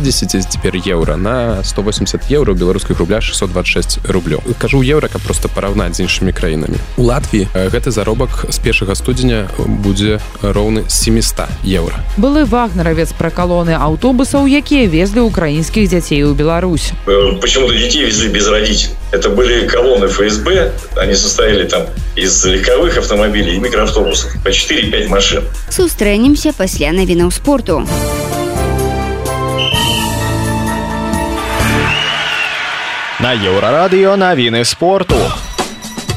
цяпер 0.52 0.76
еўра 0.76 1.16
на 1.16 1.64
180 1.64 2.28
еўро 2.28 2.54
беларускіх 2.54 3.00
рубля 3.00 3.22
626 3.22 4.04
рублё 4.04 4.44
кажу 4.60 4.84
еўра 4.84 5.08
каб 5.08 5.22
просто 5.22 5.48
параўнаць 5.48 5.96
з 5.96 6.04
іншымі 6.04 6.36
краінамі. 6.36 6.76
У 6.98 7.08
Латвіі? 7.08 7.48
Гэты 7.56 7.92
заробак 7.92 8.46
з 8.50 8.58
першага 8.60 8.96
студзеня 8.96 9.48
будзе 9.58 10.20
роўны 10.44 10.84
700 10.92 11.48
еўра. 11.64 12.04
Былы 12.18 12.44
вагнаравец 12.44 13.16
пра 13.16 13.32
калоны 13.32 13.80
аўтобусаў 13.80 14.46
якія 14.48 14.92
везлі 14.92 15.24
украінскіх 15.24 15.88
дзяцей 15.88 16.24
у 16.28 16.34
Беларусь. 16.34 16.92
Почему-то 17.42 17.74
детей 17.74 18.06
везли 18.06 18.28
без 18.28 18.48
родителей. 18.48 18.96
Это 19.12 19.30
были 19.30 19.68
колонны 19.68 20.08
ФСБ 20.08 20.72
они 20.96 21.14
состояли 21.14 21.68
там 21.68 21.84
из 22.16 22.46
легковых 22.46 22.98
автомобилей 22.98 23.56
и 23.56 23.60
микроавтобусов 23.60 24.32
по 24.44 24.50
4-5 24.50 25.08
машин. 25.08 25.44
Сустрэнемся 25.70 26.54
пасля 26.54 26.92
навінаў 26.92 27.32
спорту. 27.32 27.88
На 33.20 33.34
еўрарадыё 33.38 34.16
навіны 34.18 34.66
спорту. 34.66 35.16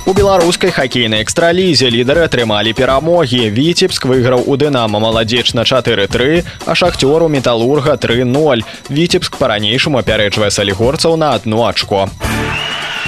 У 0.07 0.13
беларускай 0.13 0.71
хакейнай 0.71 1.23
экстралізе 1.25 1.89
лідары 1.89 2.25
атрымалі 2.29 2.73
перамогі. 2.77 3.49
Віцебск 3.49 4.05
выйграў 4.05 4.45
у 4.45 4.57
дынама 4.61 5.01
маладзечна 5.01 5.65
4-3, 5.65 6.45
а 6.67 6.73
шахцёру 6.75 7.29
металурга 7.29 7.97
3-0. 7.97 8.65
Віцебск 8.89 9.37
па-ранейшаму 9.41 10.01
апярэджвае 10.05 10.51
салігорцаў 10.51 11.17
на 11.17 11.33
одну 11.33 11.65
ачко. 11.65 12.09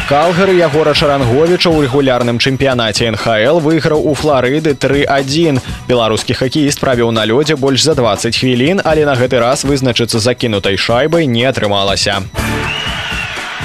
Калгары 0.07 0.55
Ягора 0.55 0.95
Шаранговіча 0.95 1.67
ў 1.67 1.91
рэгулярным 1.91 2.39
чэмпіянаце 2.39 3.11
НХл 3.11 3.59
выйграў 3.59 4.07
у 4.07 4.15
Флорыды 4.15 4.79
3-1. 4.79 5.59
Беларускі 5.91 6.31
хакеіст 6.39 6.79
правіў 6.79 7.11
на 7.11 7.27
лёдзе 7.27 7.59
больш 7.59 7.83
за 7.83 7.99
20 7.99 8.39
хвілін, 8.39 8.87
але 8.87 9.03
на 9.03 9.19
гэты 9.19 9.43
раз 9.43 9.67
вызначыцца 9.67 10.23
закінутай 10.23 10.79
шайбай 10.79 11.27
не 11.27 11.43
атрымалася. 11.43 12.23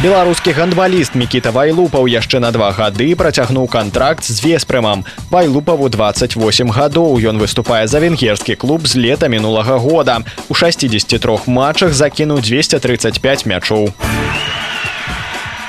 Беларускі 0.02 0.58
гандбаліст 0.58 1.14
Мікіта 1.14 1.54
Вайлупаў 1.54 2.10
яшчэ 2.10 2.42
на 2.42 2.50
два 2.50 2.74
гады 2.74 3.14
працягнуў 3.14 3.70
кантракт 3.70 4.26
з 4.26 4.42
веспрымам. 4.42 5.06
Вайлупаву 5.30 5.94
28 5.94 6.74
гадоў 6.74 7.22
ён 7.22 7.38
выступае 7.38 7.86
за 7.86 8.02
венгерскі 8.02 8.58
клуб 8.58 8.90
з 8.90 8.98
лета 8.98 9.30
мінулага 9.30 9.78
года. 9.78 10.26
У 10.50 10.58
63 10.58 11.22
матчах 11.46 11.94
закінуў 11.94 12.42
235 12.42 13.46
мячоў. 13.46 13.94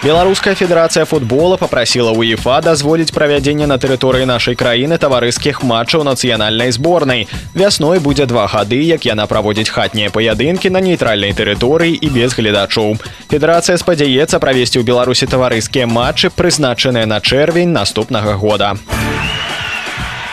Беларуская 0.02 0.56
федэрацыя 0.58 1.04
футбола 1.04 1.56
попрасіла 1.56 2.10
УЕФА 2.10 2.58
дазволіць 2.66 3.14
правядзенне 3.14 3.68
на 3.70 3.78
тэрыторыі 3.78 4.26
нашай 4.26 4.58
краіны 4.58 4.98
таварыскіх 4.98 5.62
матчаў 5.62 6.02
нацыянальнай 6.02 6.74
зборнай. 6.74 7.28
Вясной 7.54 8.02
будзе 8.02 8.26
два 8.26 8.48
гады, 8.50 8.82
як 8.82 9.06
яна 9.06 9.28
праводзіць 9.30 9.70
хатнія 9.70 10.10
паядынкі 10.10 10.74
на 10.74 10.82
нейтральнай 10.82 11.30
тэрыторыі 11.30 11.94
і 11.94 12.10
без 12.10 12.34
гледачоў. 12.34 12.98
Федэрацыя 13.30 13.78
спадзяецца 13.78 14.42
правесці 14.42 14.82
ў 14.82 14.90
Беларусі 14.90 15.30
таварыскія 15.30 15.86
матчы, 15.86 16.34
прызначаныя 16.34 17.06
на 17.06 17.22
чэрвень 17.22 17.70
наступнага 17.70 18.34
года 18.34 18.74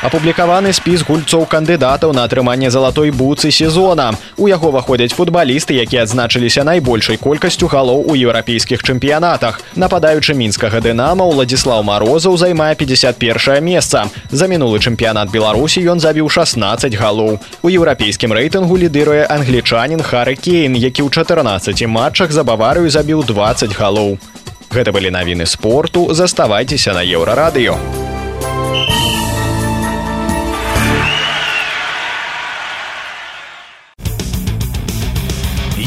апублікаваны 0.01 0.71
спіс 0.73 1.03
гульцоў 1.07 1.45
кандыдатаў 1.49 2.13
на 2.15 2.23
атрыманне 2.23 2.69
залатой 2.71 3.11
буцы 3.11 3.51
сезона. 3.51 4.11
У 4.37 4.47
яго 4.47 4.71
выходзяць 4.71 5.15
футбалісты 5.15 5.75
якія 5.75 6.03
адзначыліся 6.07 6.63
найбольшай 6.63 7.17
колькасцю 7.17 7.67
галоў 7.67 8.07
у 8.07 8.15
еўрапейскіх 8.15 8.83
чэмпіянатах. 8.83 9.61
Нападаючы 9.75 10.33
мінскага 10.33 10.79
дынама 10.79 11.27
ўладзіслаў 11.27 11.83
марозаў 11.83 12.37
займае 12.37 12.75
51 12.75 13.63
месца. 13.63 14.07
За 14.31 14.47
мінулы 14.47 14.79
чэмпіянат 14.79 15.31
беларусі 15.31 15.83
ён 15.83 15.99
забіў 15.99 16.29
16 16.29 16.95
галоў. 16.95 17.39
У 17.63 17.67
еўрапейскім 17.69 18.33
рэйтынгу 18.33 18.77
лідыруе 18.79 19.27
англічанин 19.27 20.03
хары 20.03 20.35
кейн 20.35 20.75
які 20.79 21.03
ў 21.03 21.09
14 21.11 21.87
матчах 21.87 22.31
за 22.31 22.43
баварыю 22.43 22.89
забіў 22.89 23.23
20 23.27 23.75
галоў. 23.75 24.17
Гэта 24.69 24.93
былі 24.93 25.09
навіны 25.09 25.45
спорту. 25.45 26.13
Заставайцеся 26.13 26.93
на 26.93 27.01
еўрарадыё 27.03 27.75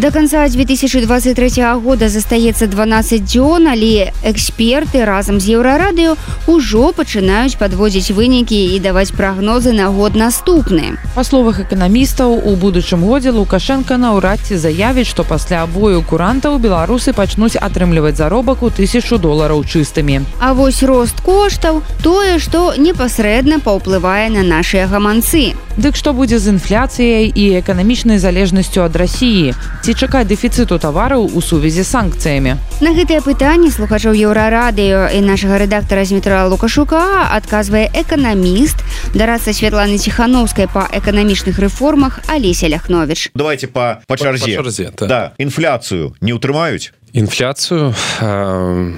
До 0.00 0.10
конца 0.10 0.48
2023 0.48 1.74
года 1.84 2.08
застаецца 2.08 2.66
12 2.66 3.20
дзён, 3.20 3.68
але 3.68 4.12
эксперты 4.24 5.04
разам 5.04 5.40
з 5.40 5.60
еўрарадыё 5.60 6.16
ўжо 6.48 6.96
пачынаюць 6.96 7.60
падводзіць 7.60 8.08
вынікі 8.16 8.56
і 8.56 8.80
даваць 8.80 9.12
прагнозы 9.12 9.76
на 9.76 9.92
год 9.92 10.16
наступны. 10.16 10.96
Па 11.12 11.20
словах 11.20 11.60
эканамістаў, 11.60 12.32
у 12.32 12.56
будучым 12.56 13.04
годзе 13.04 13.28
Лукашенко 13.28 14.00
наўрад 14.00 14.40
ці 14.40 14.56
заявіць, 14.56 15.04
што 15.04 15.20
пасля 15.20 15.66
бою 15.68 16.00
курантаў 16.00 16.56
беларусы 16.56 17.12
пачнуць 17.12 17.60
атрымліваць 17.60 18.16
заробак 18.16 18.62
у 18.62 18.72
тысячу 18.72 19.20
долараў 19.20 19.68
чыстымі. 19.68 20.24
А 20.40 20.54
вось 20.56 20.80
рост 20.82 21.20
коштаў 21.20 21.84
тое, 22.00 22.40
што 22.40 22.72
непасрэдна 22.72 23.60
паўплывае 23.60 24.32
на 24.32 24.48
нашыя 24.48 24.88
гаманцы. 24.88 25.52
Дык 25.76 25.96
што 25.96 26.12
будзе 26.12 26.38
з 26.38 26.56
інфляцыяй 26.56 27.28
і 27.28 27.44
эканамічнай 27.60 28.18
залежнасцю 28.18 28.82
ад 28.84 28.96
рассіі 28.96 29.54
ці 29.84 29.89
чакаць 29.94 30.26
дэфіцыту 30.26 30.78
тавараў 30.78 31.26
у 31.26 31.40
сувязі 31.40 31.84
санкцыямі? 31.84 32.56
На 32.80 32.90
гэтыя 32.96 33.20
пытанні 33.20 33.70
слухачоў 33.70 34.14
еўрарадыё 34.14 35.10
і 35.12 35.18
нашага 35.20 35.60
рэдактара 35.62 36.04
змітра 36.04 36.46
лукашука 36.48 37.30
адказвае 37.30 37.90
эканаміст 37.94 38.82
дарацца 39.14 39.52
Святланы 39.52 39.98
ціхановскай 39.98 40.68
па 40.70 40.88
эканамічных 40.90 41.58
рэформах 41.58 42.20
алеся 42.26 42.68
ляхнович 42.68 43.30
давайте 43.34 43.66
по 43.66 44.00
па 44.06 44.16
чарзе, 44.16 44.56
па 44.56 44.62
чарзе 44.62 44.90
та. 44.96 45.06
да 45.06 45.20
інфляцыю 45.38 46.14
не 46.20 46.32
ўтрымаюць? 46.32 46.92
Інфляцыю 47.12 47.94
а 48.20 48.94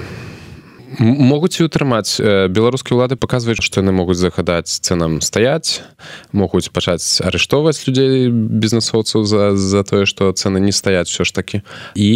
могуць 0.99 1.57
і 1.59 1.65
утрымаць 1.65 2.21
беларускія 2.21 2.97
ўлады 2.97 3.15
паказваюць 3.17 3.63
што 3.63 3.81
яны 3.81 3.91
могуць 3.91 4.19
загадаць 4.21 4.69
цэнам 4.69 5.19
стаяць 5.25 5.81
могуць 6.31 6.69
пачаць 6.69 7.21
арыштоўваць 7.25 7.81
людзей 7.87 8.29
бізнесоўцаў 8.29 9.25
за 9.25 9.55
за 9.57 9.83
тое 9.83 10.05
што 10.05 10.31
цэны 10.31 10.61
не 10.61 10.71
стаяць 10.71 11.09
все 11.09 11.25
ж 11.25 11.33
такі 11.33 11.61
і 11.95 12.11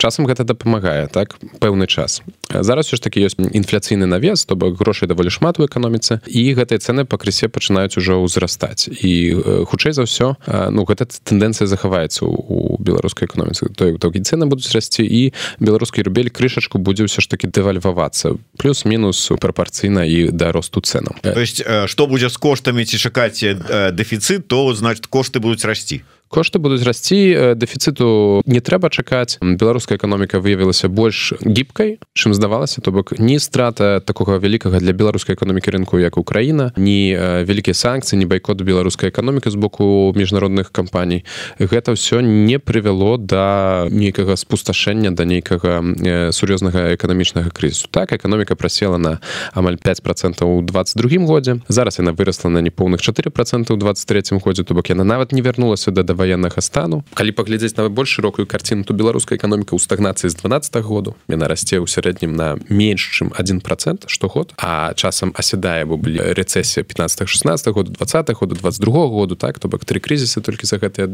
часам 0.00 0.26
гэта 0.26 0.44
дапамагае 0.44 1.06
так 1.12 1.36
пэўны 1.60 1.86
час. 1.86 2.22
Зараз 2.50 2.86
все 2.86 2.96
ж 2.96 3.02
таки 3.02 3.20
ёсць 3.20 3.36
інфляцыйны 3.36 4.06
навес 4.06 4.44
то 4.44 4.56
бок 4.56 4.78
грошай 4.78 5.08
даволі 5.08 5.30
шмат 5.30 5.60
у 5.60 5.66
эканоміцы 5.68 6.20
і 6.26 6.42
гэтыя 6.56 6.80
цэны 6.80 7.04
пакрысе 7.04 7.48
пачынаюць 7.48 7.96
ужо 8.00 8.20
ўзрастаць. 8.24 8.88
І 8.88 9.64
хутчэй 9.68 9.92
за 9.92 10.08
ўсё 10.08 10.36
ну 10.72 10.84
гэта 10.88 11.04
тэндэнцыя 11.04 11.68
захаваецца 11.68 12.24
у 12.24 12.80
беларускай 12.80 13.28
эканоміцы 13.28 13.68
той 13.76 13.98
токі 13.98 14.24
цены 14.24 14.46
будуць 14.46 14.72
расці 14.72 15.04
і 15.04 15.32
беларускі 15.60 16.02
рубель 16.02 16.30
крышачку 16.30 16.78
будзе 16.78 17.04
ўсё 17.04 17.20
ж 17.20 17.28
таки 17.28 17.46
дэвальваць 17.46 17.73
дэвальвавацца 17.74 18.36
плюс-мінус 18.58 19.32
прапарцыйна 19.40 20.06
і 20.06 20.30
да 20.30 20.52
росту 20.52 20.80
цэнам 20.80 21.18
то 21.22 21.40
есть 21.40 21.62
что 21.86 22.06
будзе 22.06 22.30
з 22.30 22.36
коштамі 22.36 22.84
ці 22.84 22.98
чакаць 22.98 23.42
дэфіцыт 23.42 24.46
то 24.48 24.74
значит 24.74 25.06
кошты 25.06 25.40
будуць 25.40 25.64
расці 25.64 26.02
кошты 26.34 26.58
будуць 26.58 26.82
расці 26.82 27.54
дэфіцыту 27.54 28.42
не 28.42 28.58
трэба 28.58 28.90
чакаць. 28.90 29.38
Беларуская 29.38 29.94
эканоміка 29.94 30.42
выявілася 30.42 30.90
больш 30.90 31.38
гібкай 31.38 32.02
чым 32.10 32.34
здавалася 32.34 32.82
то 32.82 32.90
бок 32.90 33.14
не 33.22 33.38
страта 33.38 34.02
такога 34.02 34.42
вялікага 34.42 34.82
для 34.82 34.90
беларускай 34.90 35.38
эканомікі 35.38 35.70
рынку 35.78 36.02
як 36.02 36.18
Украіна 36.18 36.74
не 36.74 37.14
вялікія 37.46 37.74
санкцыі 37.74 38.18
не 38.18 38.26
байкот 38.26 38.66
беларускай 38.66 39.14
эканомікі 39.14 39.50
з 39.50 39.54
боку 39.54 40.10
міжнародных 40.18 40.74
кампаній. 40.74 41.22
Гэта 41.62 41.94
ўсё 41.94 42.18
не 42.18 42.58
прывяло 42.58 43.14
да 43.14 43.86
нейкага 43.94 44.34
спусташэння 44.34 45.14
да 45.14 45.22
нейкага 45.22 45.86
сур'ёзнага 46.34 46.98
эканамічнага 46.98 47.54
крызісу. 47.54 47.86
Так 47.94 48.10
эканоміка 48.10 48.58
прасела 48.58 48.98
на 48.98 49.22
амаль 49.54 49.78
5 49.78 50.02
процентаў 50.02 50.58
у 50.58 50.62
22 50.66 51.30
годзе. 51.30 51.62
Зараз 51.68 52.02
яна 52.02 52.10
вырасла 52.10 52.50
на 52.50 52.58
непоўных 52.58 52.98
4 52.98 53.30
процент 53.30 53.70
у 53.70 53.76
23 53.76 54.42
годзе 54.42 54.64
то 54.64 54.74
бок 54.74 54.90
яна 54.90 55.04
нават 55.04 55.30
не 55.30 55.38
вярнулася 55.38 55.94
да 55.94 56.02
давай 56.02 56.23
военнага 56.24 56.64
стану 56.64 57.04
калі 57.14 57.36
паглядзець 57.36 57.76
на 57.76 57.88
больш 57.92 58.16
шырокую 58.16 58.48
карціну 58.48 58.88
то 58.88 58.96
беларуская 58.96 59.36
эканоміка 59.36 59.76
ў 59.76 59.80
стагнацыі 59.80 60.32
з 60.32 60.40
12 60.40 60.80
-го 60.80 60.94
году. 60.94 61.14
Яна 61.28 61.48
расце 61.48 61.76
ў 61.76 61.86
сярэднім 61.86 62.32
на 62.32 62.56
менш 62.68 63.10
чым 63.12 63.32
один 63.36 63.60
процент 63.60 64.08
штогод 64.08 64.54
а 64.56 64.94
часам 64.94 65.32
аседае 65.34 65.84
бо 65.84 65.96
былі 65.96 66.20
рэцэсія 66.32 66.84
15 66.84 67.28
16 67.28 67.68
году 67.74 67.92
20 67.92 68.30
году 68.32 68.54
22 68.54 69.08
году 69.08 69.34
так 69.34 69.58
то 69.58 69.68
бок 69.68 69.84
три 69.84 70.00
крызісы 70.00 70.40
толькі 70.40 70.66
за 70.66 70.76
гэтыя 70.76 71.06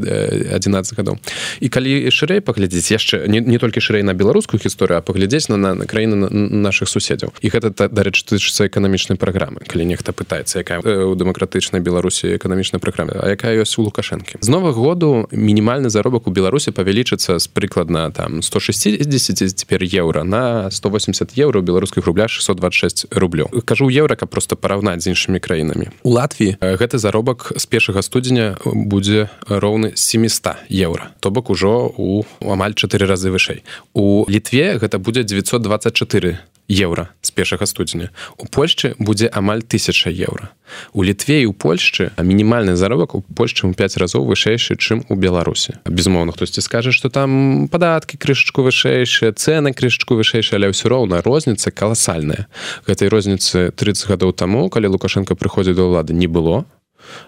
11 0.54 0.96
гадоў. 0.96 1.18
І 1.60 1.68
калі 1.68 2.10
шырэй 2.10 2.40
паглядзець 2.40 2.90
яшчэ 2.90 3.26
не, 3.28 3.40
не 3.40 3.58
толькі 3.58 3.80
шырэй 3.80 4.02
на 4.02 4.14
беларускую 4.14 4.60
гісторыю 4.60 4.98
а 4.98 5.00
паглядзець 5.00 5.48
на, 5.48 5.56
на, 5.56 5.74
на 5.74 5.86
краіны 5.86 6.16
на, 6.16 6.28
наших 6.68 6.88
суседзяў. 6.88 7.32
І 7.40 7.48
гэта 7.48 7.70
дарэчы 7.88 8.26
тычыцца 8.26 8.66
эканамічнай 8.66 9.16
праграмы. 9.16 9.64
Калі 9.66 9.84
нехта 9.86 10.12
пытаецца 10.12 10.60
якая 10.60 10.80
у 10.82 11.14
дэмакратычнай 11.14 11.80
беларусі 11.80 12.34
эканамічнай 12.36 12.80
праграме 12.80 13.14
а 13.16 13.30
якая 13.30 13.54
ёсць 13.62 13.78
у 13.78 13.86
лукашэнкі. 13.86 14.40
З 14.40 14.48
новых 14.48 14.74
года 14.74 14.89
году 14.90 15.28
мінімальны 15.30 15.90
заробак 15.94 16.26
у 16.26 16.34
беларусі 16.34 16.74
павялічыцца 16.74 17.38
з 17.38 17.46
прыкладна 17.46 18.10
там 18.10 18.42
160 18.42 19.06
цяпер 19.54 19.86
еўра 19.86 20.24
на 20.26 20.70
180 20.70 21.38
еўра 21.38 21.62
беларускіх 21.62 22.06
рубля 22.10 22.26
626 22.26 23.06
рублёў 23.14 23.62
кажу 23.62 23.86
еўра 23.86 24.18
каб 24.18 24.34
просто 24.34 24.58
параўнаць 24.58 25.06
з 25.06 25.14
іншымі 25.14 25.38
краінамі 25.38 25.94
у 26.02 26.18
Латвіі 26.18 26.58
гэты 26.58 26.98
заробак 26.98 27.52
з 27.54 27.64
першага 27.70 28.02
студзеня 28.02 28.58
будзе 28.66 29.30
роўны 29.46 29.94
700 29.94 30.66
еўра 30.68 31.14
то 31.20 31.30
бок 31.30 31.50
ужо 31.50 31.92
у 31.96 32.24
амаль 32.40 32.74
4 32.74 33.06
разы 33.06 33.30
вышэй. 33.30 33.62
У 33.94 34.24
літве 34.28 34.78
гэта 34.80 34.98
будзе 34.98 35.22
924 35.22 36.38
еўра 36.70 37.10
з 37.20 37.30
першага 37.34 37.66
студзеня. 37.66 38.14
У 38.38 38.46
Польшчы 38.46 38.94
будзе 38.98 39.26
амаль 39.26 39.66
1000 39.66 40.14
еўра. 40.14 40.54
У 40.94 41.02
літве 41.04 41.42
і 41.42 41.50
у 41.50 41.52
Польшчы 41.52 42.14
мінімальны 42.16 42.78
заробак 42.78 43.14
у 43.14 43.20
Польшчы 43.20 43.66
у 43.66 43.74
5 43.74 43.98
разоў 43.98 44.30
вышэйшы 44.30 44.78
чым 44.78 45.02
у 45.10 45.18
беларусі. 45.18 45.82
Безумоўна 45.84 46.32
хтосьці 46.32 46.62
скажа 46.62 46.92
что 46.92 47.10
там 47.10 47.68
падаткі 47.68 48.16
крышачку 48.16 48.62
вышэйшыя 48.62 49.34
цены 49.34 49.74
крышачку 49.74 50.14
вышэйшая 50.14 50.62
але 50.62 50.70
ўсё 50.70 50.86
роўна 50.86 51.20
розніца 51.26 51.74
каласальная. 51.74 52.46
Гэтай 52.86 53.10
розніцы 53.10 53.74
30 53.74 54.06
гадоў 54.06 54.32
таму 54.32 54.70
калі 54.70 54.94
лукашенко 54.94 55.34
прыходзіць 55.34 55.74
да 55.74 55.90
ўлады 55.90 56.14
не 56.14 56.30
было 56.30 56.70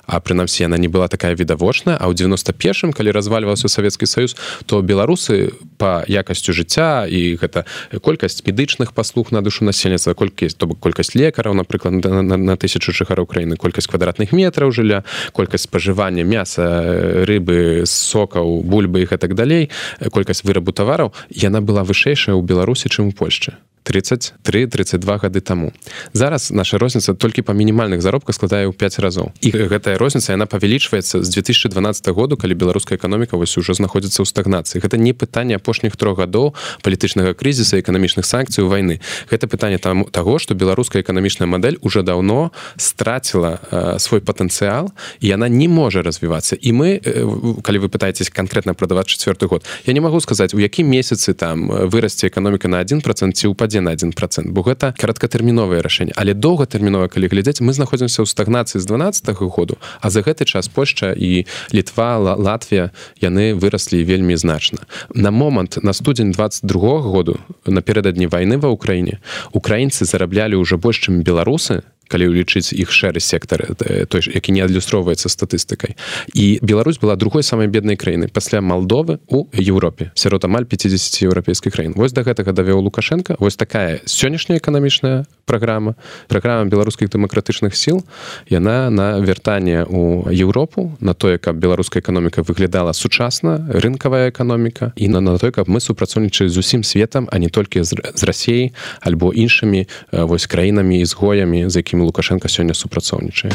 а 0.06 0.20
прынамсі 0.20 0.62
яна 0.64 0.78
не 0.78 0.88
была 0.88 1.08
такая 1.08 1.34
відавочная 1.34 1.96
а 1.96 2.08
ў 2.08 2.14
91 2.14 2.92
калі 2.92 3.10
развальваўся 3.10 3.68
савецкі 3.68 4.06
саюз 4.06 4.36
то 4.66 4.82
беларусы 4.82 5.52
по 5.78 6.04
якасцю 6.06 6.52
жыцця 6.52 7.06
і 7.08 7.36
гэта 7.36 7.64
колькасць 8.02 8.42
медычных 8.46 8.92
паслуг 8.92 9.32
на 9.32 9.42
душу 9.42 9.64
насельніцтва 9.64 10.14
колькі 10.14 10.48
то 10.48 10.66
бок 10.66 10.80
колькасць 10.80 11.14
лекараў 11.14 11.54
напрыклад 11.54 12.04
на, 12.04 12.22
на, 12.22 12.36
на 12.36 12.54
тысячу 12.56 12.92
жыхараў 12.92 13.26
краіны 13.26 13.56
колькасць 13.56 13.88
квадратных 13.88 14.32
метраў 14.32 14.72
жылля 14.72 15.04
колькасць 15.32 15.64
спажывання 15.66 16.24
мяса 16.24 17.24
рыбы 17.24 17.84
сокаў 17.86 18.62
бульбы 18.62 19.02
і 19.02 19.06
так 19.06 19.34
далей 19.34 19.70
колькасць 20.12 20.44
вырабу 20.44 20.72
тавараў. 20.72 21.12
Яна 21.30 21.60
была 21.60 21.84
вышэйшая 21.84 22.34
ў 22.36 22.42
беларусі 22.42 22.88
чым 22.88 23.10
у 23.10 23.12
польшчы 23.12 23.56
33-32 23.84 25.18
гады 25.18 25.40
таму. 25.40 25.72
Зараз 26.12 26.50
наша 26.50 26.78
розніца 26.78 27.14
толькі 27.14 27.42
па 27.42 27.52
мінімальных 27.52 28.00
заробках 28.02 28.34
складае 28.34 28.66
ў 28.66 28.72
5 28.72 28.98
разоў. 28.98 29.32
І 29.42 29.50
гэтая 29.50 29.98
розніца 29.98 30.32
яна 30.32 30.46
павялічваецца 30.46 31.22
з 31.22 31.28
2012 31.28 32.08
году 32.14 32.36
калі 32.36 32.54
беларуская 32.54 32.98
эканоміка 32.98 33.36
вось 33.36 33.58
уже 33.58 33.74
знаходзіцца 33.74 34.22
ў 34.22 34.26
стагнацыі. 34.26 34.80
Гэта 34.82 34.96
не 34.98 35.12
пытанне 35.12 35.58
апошніх 35.58 35.96
трох 35.96 36.18
гадоў 36.18 36.54
палітычнага 36.82 37.34
крызіса 37.34 37.80
эканамічных 37.82 38.22
санкцый 38.22 38.64
войны 38.64 39.00
гэта 39.30 39.46
пытанне 39.46 39.78
там 39.78 40.04
таго 40.04 40.38
что 40.38 40.54
беларуская 40.54 41.02
эканамічная 41.02 41.46
модель 41.46 41.78
уже 41.80 42.02
давно 42.02 42.52
страціла 42.76 43.60
э, 43.70 43.98
свой 43.98 44.20
патэнцыял 44.20 44.92
і 45.20 45.26
яна 45.26 45.48
не 45.48 45.68
можа 45.68 46.02
развівацца. 46.02 46.56
І 46.56 46.72
мы 46.72 47.00
э, 47.02 47.62
калі 47.62 47.78
вы 47.78 47.88
пытаетесь 47.88 48.30
конкретно 48.30 48.74
прадаваць 48.74 49.06
четверт 49.06 49.42
год 49.42 49.64
я 49.86 49.92
не 49.92 50.00
могу 50.00 50.20
сказаць 50.20 50.54
у 50.54 50.58
якім 50.58 50.86
месяцы 50.86 51.34
там 51.34 51.66
вырасце 51.66 52.28
эканоміка 52.28 52.68
на 52.68 52.78
один 52.78 53.00
процент 53.00 53.36
ці 53.36 53.46
упадзе 53.48 53.71
на 53.80 53.90
один 53.90 54.12
процент. 54.12 54.50
Бо 54.50 54.62
гэта 54.62 54.94
кароткатэрміновае 54.98 55.80
рашэнне. 55.80 56.12
Але 56.16 56.34
доўгатэрмінова 56.34 57.08
калі 57.08 57.28
глядзець 57.28 57.60
мы 57.64 57.72
знаходзімся 57.72 58.22
ў 58.22 58.26
стагнацыі 58.26 58.80
з 58.80 58.86
12 58.86 59.28
-го 59.32 59.48
году 59.48 59.76
а 60.00 60.10
за 60.10 60.20
гэты 60.20 60.44
час 60.44 60.68
Польша 60.68 61.12
і 61.12 61.46
літва 61.74 62.18
Латвія 62.18 62.90
яны 63.20 63.54
выраслі 63.54 64.04
вельмі 64.04 64.36
значна. 64.36 64.78
На 65.14 65.30
момант 65.30 65.78
на 65.82 65.92
студзень 65.92 66.32
22 66.32 66.98
-го 66.98 67.10
году 67.10 67.38
напердадні 67.66 68.26
войны 68.26 68.56
ва 68.56 68.68
ўкраіне 68.68 69.18
украінцы 69.52 70.04
зараблялі 70.04 70.56
ўжо 70.56 70.78
больш 70.78 71.08
чым 71.08 71.22
беларусы 71.22 71.82
калі 72.12 72.28
ўлічыць 72.28 72.76
іх 72.76 72.92
шэры 72.92 73.24
сектар 73.24 73.72
э, 73.80 74.04
той 74.04 74.20
які 74.28 74.52
не 74.52 74.60
адлюстроўваецца 74.60 75.32
статыстыкай. 75.32 75.96
І 76.36 76.60
Беларусь 76.60 77.00
была 77.00 77.16
другой 77.16 77.42
самай 77.42 77.72
беднай 77.72 77.96
краіны 77.96 78.28
пасля 78.28 78.60
Малдовы 78.60 79.18
у 79.28 79.48
Еўропе 79.56 80.12
сярод 80.14 80.44
амаль 80.44 80.68
50 80.68 81.22
еўрапейскіх 81.24 81.72
краін. 81.72 81.92
Вось 81.96 82.12
да 82.12 82.22
гэтага 82.22 82.52
давеў 82.52 82.84
лукашенко 82.84 83.36
вось 83.40 83.56
такая 83.56 84.00
сённяшняя 84.04 84.60
эканамічная 84.60 85.24
праграма 85.44 85.94
праграма 86.28 86.68
беларускіх 86.68 87.08
дэмакратычных 87.08 87.74
сіл. 87.74 88.04
Яна 88.48 88.90
на 88.90 89.18
вяртанне 89.20 89.84
у 89.88 90.28
Еўропу 90.28 90.96
на 91.00 91.14
тое 91.14 91.38
каб 91.38 91.56
беларуская 91.56 92.02
эканоміка 92.02 92.42
выглядала 92.42 92.92
сучасна 92.92 93.64
рынкавая 93.68 94.30
эканоміка 94.30 94.92
і 94.96 95.08
на 95.08 95.20
на 95.20 95.38
той 95.38 95.52
каб 95.52 95.68
мы 95.68 95.80
супрацоўнічалі 95.80 96.48
з 96.48 96.58
усім 96.58 96.84
светам 96.84 97.28
а 97.32 97.38
не 97.38 97.48
толькі 97.48 97.82
з, 97.82 97.96
з 98.14 98.22
рассеяй 98.24 98.72
альбо 99.00 99.32
іншымі 99.32 99.86
вось 100.12 100.46
краінамі 100.46 101.00
ізгоямі 101.00 101.68
за 101.68 101.78
якімі 101.78 102.01
лукашенко 102.04 102.48
сёння 102.48 102.74
супрацоўнічае. 102.74 103.52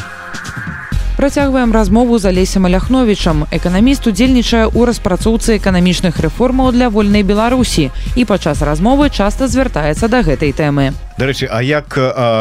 Працягваем 1.16 1.72
размову 1.72 2.18
з 2.18 2.30
алесем 2.30 2.66
аляхновічам. 2.66 3.46
Эканаміст 3.50 4.06
удзельнічае 4.06 4.70
ў 4.70 4.86
распрацоўцы 4.86 5.58
эканамічных 5.58 6.14
рэформаў 6.22 6.70
для 6.72 6.88
вольнай 6.94 7.26
беларусі. 7.26 7.90
І 8.14 8.24
падчас 8.24 8.62
размовы 8.62 9.10
часта 9.10 9.50
звяртаецца 9.50 10.06
да 10.06 10.22
гэтай 10.22 10.54
тэмы 10.54 10.94
дарэчы 11.18 11.48
А 11.50 11.62
як 11.62 11.98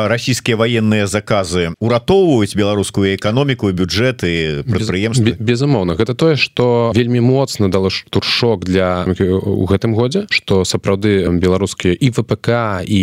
расійскія 0.08 0.58
военные 0.58 1.08
заказы 1.08 1.74
уратоўваюць 1.82 2.54
беларускую 2.54 3.16
эканоміку 3.18 3.72
бюджэты 3.74 4.62
прадпрыемствы? 4.70 5.34
безумоўна. 5.40 5.98
Гэта 5.98 6.14
тое 6.14 6.36
что 6.36 6.92
вельмі 6.94 7.20
моцна 7.20 7.72
дало 7.72 7.90
штуршок 7.90 8.66
для 8.66 9.06
у 9.10 9.66
гэтым 9.66 9.98
годзе 9.98 10.28
что 10.30 10.64
сапраўды 10.64 11.26
беларускія 11.42 11.98
і 11.98 12.10
ВПК 12.14 12.86
і 12.86 13.00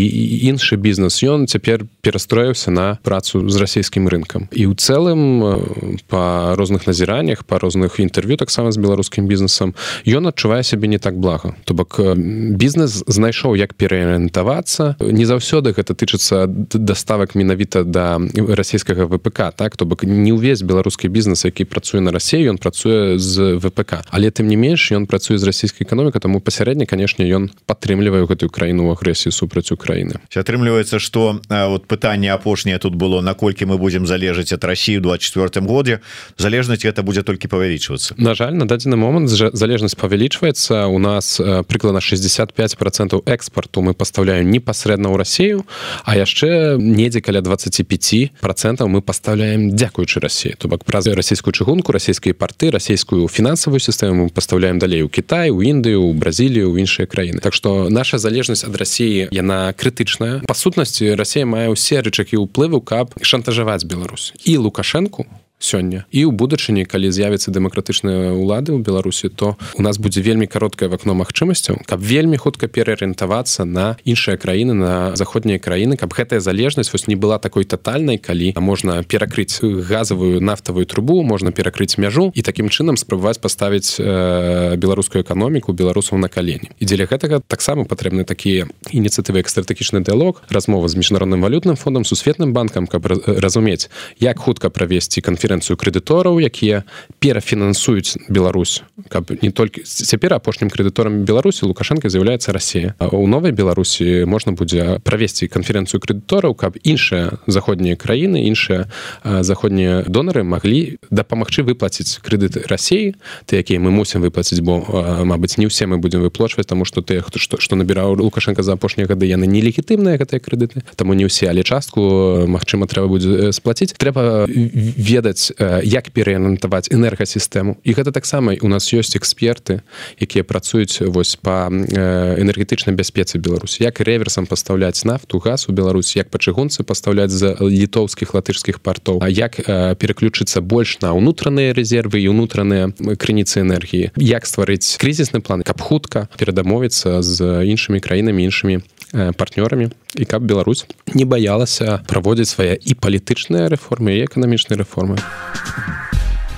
іншы 0.46 0.76
бізнес 0.76 1.18
ён 1.26 1.46
цяпер 1.50 1.86
перастроіўся 2.02 2.70
на 2.70 2.98
працу 3.02 3.48
з 3.48 3.56
расійскім 3.56 4.06
рынкам. 4.06 4.46
І 4.54 4.70
ў 4.70 4.78
цэлым 4.78 5.98
па 6.06 6.54
розных 6.54 6.86
назіраннях 6.86 7.42
па 7.44 7.58
розных 7.58 7.98
інтэрв'ю 7.98 8.36
таксама 8.36 8.70
з 8.70 8.78
беларускім 8.78 9.26
бізнесам 9.26 9.74
ён 10.06 10.30
адчувае 10.30 10.62
сябе 10.62 10.86
не 10.86 10.98
так 11.02 11.18
блага. 11.18 11.58
То 11.64 11.74
бок 11.74 11.98
бізнес 11.98 13.02
знайшоў 13.10 13.58
як 13.58 13.74
пераарыентавацца 13.74 14.96
не 15.00 15.26
заўсёды 15.26 15.63
заўсёды 15.64 15.72
гэта 15.72 15.94
тычыцца 15.94 16.46
даставак 16.46 17.34
менавіта 17.34 17.84
да 17.84 18.18
расійскага 18.34 19.06
ВПК 19.06 19.56
так 19.56 19.76
то 19.76 19.84
бок 19.84 20.04
не 20.04 20.32
ўвесь 20.32 20.62
беларускі 20.62 21.08
бізнес 21.08 21.44
які 21.44 21.64
працуе 21.64 22.00
на 22.00 22.12
рассею 22.12 22.52
ён 22.52 22.58
працуе 22.58 23.18
з 23.18 23.56
ВПК 23.56 24.04
але 24.10 24.30
тым 24.30 24.46
не 24.46 24.56
менш 24.56 24.92
ён 24.92 25.06
працуе 25.06 25.38
з 25.38 25.44
расійскай 25.44 25.86
эканоміка 25.86 26.20
таму 26.20 26.40
пасярэдне 26.40 26.86
канешне 26.86 27.24
ён 27.32 27.50
падтрымлівае 27.66 28.26
гэтую 28.26 28.50
краіну 28.50 28.92
агрэсію 28.92 29.32
супраць 29.32 29.72
Украіны. 29.72 30.20
Атрымліваецца 30.34 30.98
что 30.98 31.40
вот 31.48 31.86
пытанне 31.86 32.28
апошняе 32.32 32.78
тут 32.78 32.94
было 32.94 33.20
наколькі 33.20 33.64
мы 33.64 33.78
будзем 33.78 34.06
залежаць 34.06 34.52
ад 34.52 34.64
Росіі 34.64 35.00
24 35.00 35.66
годзе 35.66 36.00
залежнасць 36.36 36.84
это 36.84 37.02
будзе 37.02 37.22
толькі 37.22 37.48
павялічвацца? 37.48 38.14
На 38.18 38.34
жаль 38.34 38.52
на 38.52 38.66
дадзены 38.66 38.96
момант 38.96 39.28
залежнасць 39.30 39.96
павялічваецца. 39.96 40.86
У 40.86 40.98
нас 40.98 41.40
прыкладна 41.40 42.00
65 42.00 42.76
процентов 42.76 43.22
экспарту 43.26 43.80
мы 43.80 43.94
пастаўляем 43.94 44.50
непасрэдна 44.50 45.08
ў 45.08 45.16
Росію 45.16 45.53
Расію 45.54 45.64
а 46.04 46.16
яшчэ 46.16 46.76
недзе 46.78 47.20
каля 47.20 47.40
25 47.40 48.40
процентаў 48.40 48.88
мы 48.88 49.00
пастаўляем 49.00 49.70
дзякуючы 49.76 50.20
Росіі 50.20 50.54
то 50.58 50.68
бок 50.68 50.84
праз 50.84 51.06
расійскую 51.06 51.52
чыгунку 51.52 51.92
расійскія 51.92 52.34
парты 52.34 52.70
расійскую 52.70 53.28
фінансавую 53.28 53.80
сістэму 53.80 54.26
мы 54.26 54.30
пастаўляем 54.30 54.78
далей 54.78 55.02
у 55.02 55.08
Кітай 55.08 55.50
у 55.50 55.62
Індыю 55.62 56.02
у 56.02 56.12
Бразілію 56.12 56.72
у 56.72 56.78
іншыя 56.78 57.06
краіны. 57.06 57.40
Так 57.40 57.54
што 57.54 57.88
наша 57.90 58.18
залежнасць 58.18 58.64
ад 58.64 58.76
Росіі 58.76 59.28
яна 59.30 59.72
крытычная. 59.72 60.42
Па 60.46 60.54
сутнасці 60.54 61.14
Росія 61.14 61.46
мае 61.46 61.70
ўсе 61.70 62.00
рычакі 62.00 62.42
ўплыву 62.42 62.80
каб 62.80 63.14
шантажаваць 63.22 63.84
Беларусь. 63.84 64.34
І 64.44 64.58
лукашэнку 64.58 65.26
сёння. 65.64 66.04
І 66.12 66.28
ў 66.28 66.30
будучыні 66.30 66.84
калі 66.84 67.08
з'явіцца 67.08 67.48
дэмакратычныя 67.48 68.36
ўлады 68.36 68.76
ў 68.76 68.84
беларусі 68.84 69.32
то 69.32 69.56
у 69.74 69.82
нас 69.82 69.96
будзе 69.96 70.20
вельмі 70.20 70.46
кароткае 70.46 70.92
вакно 70.92 71.16
магчымасцяў 71.16 71.80
каб 71.88 71.98
вельмі 72.04 72.36
хутка 72.36 72.68
пераарыентавацца 72.68 73.64
на 73.64 73.96
іншыя 74.04 74.36
краіны 74.36 74.76
на 74.76 75.16
заходнія 75.16 75.58
краіны 75.58 75.96
каб 75.96 76.12
гэтая 76.12 76.44
залежнасць 76.44 76.92
вось 76.92 77.08
не 77.08 77.16
была 77.16 77.40
такой 77.40 77.64
тотальнай 77.64 78.20
калі 78.20 78.52
можна 78.60 79.02
перакрыць 79.02 79.64
газавую 79.64 80.44
нафтавую 80.44 80.84
трубу 80.86 81.22
можна 81.24 81.50
перакрыць 81.50 81.96
мяжу 81.96 82.30
і 82.34 82.42
такім 82.44 82.68
чынам 82.68 83.00
спрабаваць 83.00 83.40
паставіць 83.40 83.96
э, 83.98 84.76
беларускую 84.76 85.24
эканоміку 85.24 85.72
беларусаў 85.72 86.20
на 86.20 86.28
калені. 86.28 86.70
І 86.78 86.84
дзеля 86.84 87.08
гэтага 87.08 87.40
таксама 87.40 87.88
патрэбны 87.88 88.28
такія 88.28 88.68
ініцыятывы 88.92 89.40
як 89.40 89.48
стратэгічны 89.48 90.04
дыалог 90.04 90.44
размова 90.52 90.88
з 90.88 91.00
міжнародным 91.00 91.40
валютным 91.40 91.76
фондам 91.76 92.04
сусветным 92.04 92.52
банкам 92.52 92.86
каб 92.86 93.06
разумець 93.08 93.88
як 94.20 94.38
хутка 94.38 94.70
правесці 94.70 95.20
канференцію 95.20 95.53
канферэнцыю 95.54 95.78
крэдытораў 95.78 96.42
якія 96.42 96.82
перафінансуюць 97.20 98.18
Беларусь. 98.28 98.82
Каб 99.08 99.30
не 99.42 99.50
толькі 99.50 99.82
цяпер 99.84 100.34
апошнім 100.34 100.70
крэдыторам 100.70 101.24
Беларусі 101.24 101.66
лукашенко 101.66 102.08
з'яўляецца 102.08 102.52
Росія 102.52 102.94
у 102.98 103.26
новай 103.26 103.52
Беларусі 103.52 104.24
можна 104.26 104.52
будзе 104.52 104.98
правесці 105.04 105.46
канферэнцыю 105.46 106.00
крэдытораў 106.00 106.54
каб 106.54 106.76
іншыя 106.82 107.38
заходнія 107.46 107.96
краіны 107.96 108.42
іншыя 108.50 108.90
заходнія 109.22 110.02
донары 110.08 110.42
маглі 110.42 110.98
дапамагчы 111.10 111.62
выплаціць 111.62 112.18
крэдыты 112.26 112.66
рассіі 112.66 113.14
ты 113.46 113.62
якія 113.62 113.78
мы 113.78 113.94
мусім 113.94 114.26
выплаціць 114.26 114.60
бо 114.60 114.82
Мабыць 115.24 115.58
не 115.58 115.70
ўсе 115.70 115.86
мы 115.86 115.98
будзем 115.98 116.22
выплачваць 116.26 116.66
таму 116.66 116.84
што 116.84 117.00
ты 117.00 117.22
хто 117.22 117.38
што 117.38 117.60
што 117.62 117.76
набіраў 117.76 118.18
лукашенко 118.18 118.62
за 118.62 118.74
апошнія 118.74 119.06
гады 119.06 119.30
яны 119.30 119.46
нелегітымныя 119.46 120.18
гэтыя 120.18 120.40
крэдыты. 120.40 120.82
Таму 120.96 121.14
не 121.14 121.30
ўсе 121.30 121.48
але 121.48 121.62
частку 121.62 122.46
Мачыма 122.48 122.86
трэба 122.86 123.06
будзе 123.08 123.52
сплаціць. 123.52 123.94
Трэба 123.94 124.46
ведаць 124.48 125.33
ведаць 125.34 125.52
як 125.84 126.10
пераарыентаваць 126.10 126.88
энергасістэму. 126.90 127.78
І 127.84 127.92
гэта 127.92 128.12
таксама 128.12 128.54
у 128.62 128.68
нас 128.68 128.92
ёсць 128.92 129.16
эксперты 129.16 129.82
якія 130.20 130.44
працуюць 130.44 131.02
вось 131.02 131.36
по 131.36 131.68
энергетычнай 131.70 132.94
бяспецы 132.94 133.38
Беларусь 133.38 133.80
як 133.80 134.00
реверсам 134.00 134.46
пастаўляць 134.46 135.04
нафту 135.04 135.38
газ 135.38 135.68
у 135.68 135.72
Беларусь 135.72 136.16
як 136.16 136.30
па 136.30 136.38
чыгунцы 136.38 136.84
пастаўляць 136.84 137.30
за 137.30 137.56
літоўскіх 137.60 138.34
латышскіх 138.34 138.80
партоў 138.80 139.18
А 139.22 139.28
як 139.28 139.56
пераключыцца 139.98 140.60
больш 140.60 140.98
на 141.02 141.12
ўнутраныя 141.12 141.74
резервы 141.74 142.22
і 142.22 142.30
ўнутраныя 142.30 142.92
крыніцы 143.18 143.60
энергіі. 143.60 144.10
Як 144.16 144.46
стварыць 144.46 144.96
крызісны 145.00 145.40
план 145.40 145.62
каб 145.62 145.80
хутка 145.80 146.28
перадамовіцца 146.38 147.22
з 147.22 147.66
іншымі 147.66 148.00
краінамі 148.00 148.44
іншымі 148.44 148.80
партнёрамі 149.14 149.90
і 150.18 150.24
каб 150.24 150.42
Беларусь 150.42 150.86
не 151.14 151.24
баялася 151.24 152.02
праводзіць 152.06 152.50
свае 152.50 152.74
і 152.76 152.92
палітычныя 152.94 153.70
рэформы 153.70 154.18
і 154.18 154.26
эканамічныя 154.26 154.82
рэформы. 154.82 155.18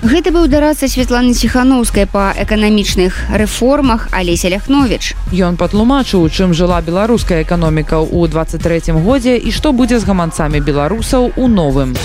Гэта 0.05 0.29
быў 0.29 0.45
дарацца 0.45 0.85
Святланы 0.85 1.33
ціханаўскай 1.33 2.05
па 2.05 2.29
эканамічных 2.37 3.17
рэформах 3.33 4.13
Алеся 4.13 4.49
Ляхновіч. 4.53 5.17
Ён 5.33 5.57
патлумачыў, 5.57 6.21
чым 6.29 6.53
жыла 6.53 6.85
беларуская 6.85 7.41
эканоміка 7.41 7.97
ў 8.05 8.29
23 8.29 8.93
годзе 9.01 9.41
і 9.41 9.49
што 9.49 9.73
будзе 9.73 9.97
з 9.97 10.05
гаманцамі 10.05 10.61
беларусаў 10.61 11.33
у 11.33 11.47
новым. 11.49 11.97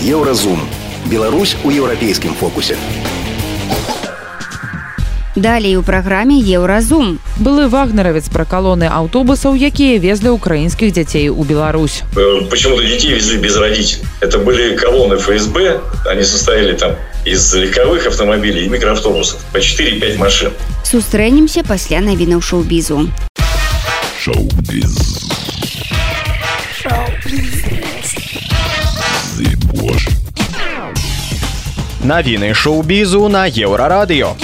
Еўразум. 0.00 0.64
Беларусь 1.12 1.56
у 1.64 1.68
еўрапейскім 1.68 2.32
фокусе. 2.32 2.76
Далей 5.36 5.76
у 5.76 5.82
праграме 5.82 6.40
еўразум 6.40 7.20
былы 7.38 7.68
вагнеравец 7.68 8.26
пра 8.28 8.42
калоны 8.44 8.90
аўтобусаў 8.90 9.54
якія 9.54 10.02
везлі 10.02 10.34
украінскіх 10.34 10.90
дзяцей 10.90 11.28
у 11.30 11.44
Беларусь. 11.44 12.02
Почему-то 12.50 12.82
детей 12.82 13.14
везли 13.14 13.38
без 13.38 13.56
родителей. 13.56 14.02
Это 14.20 14.38
были 14.38 14.74
колонны 14.74 15.18
ФСБ. 15.18 15.80
Они 16.06 16.24
состояли 16.24 16.74
там 16.74 16.96
из 17.24 17.54
легковых 17.54 18.08
автомобилей 18.08 18.66
и 18.66 18.68
микроавтобусов. 18.68 19.38
По 19.52 19.58
4-5 19.58 20.18
машин. 20.18 20.50
Сустрэнемся 20.82 21.62
пасля 21.62 22.00
навінаў 22.00 22.42
шоу-бізу. 22.42 23.06
Шоу-биз. 24.18 24.98
Навіны 32.02 32.54
шоу-бізу 32.54 33.28
на 33.28 33.46
еўрарадыё. 33.46 34.34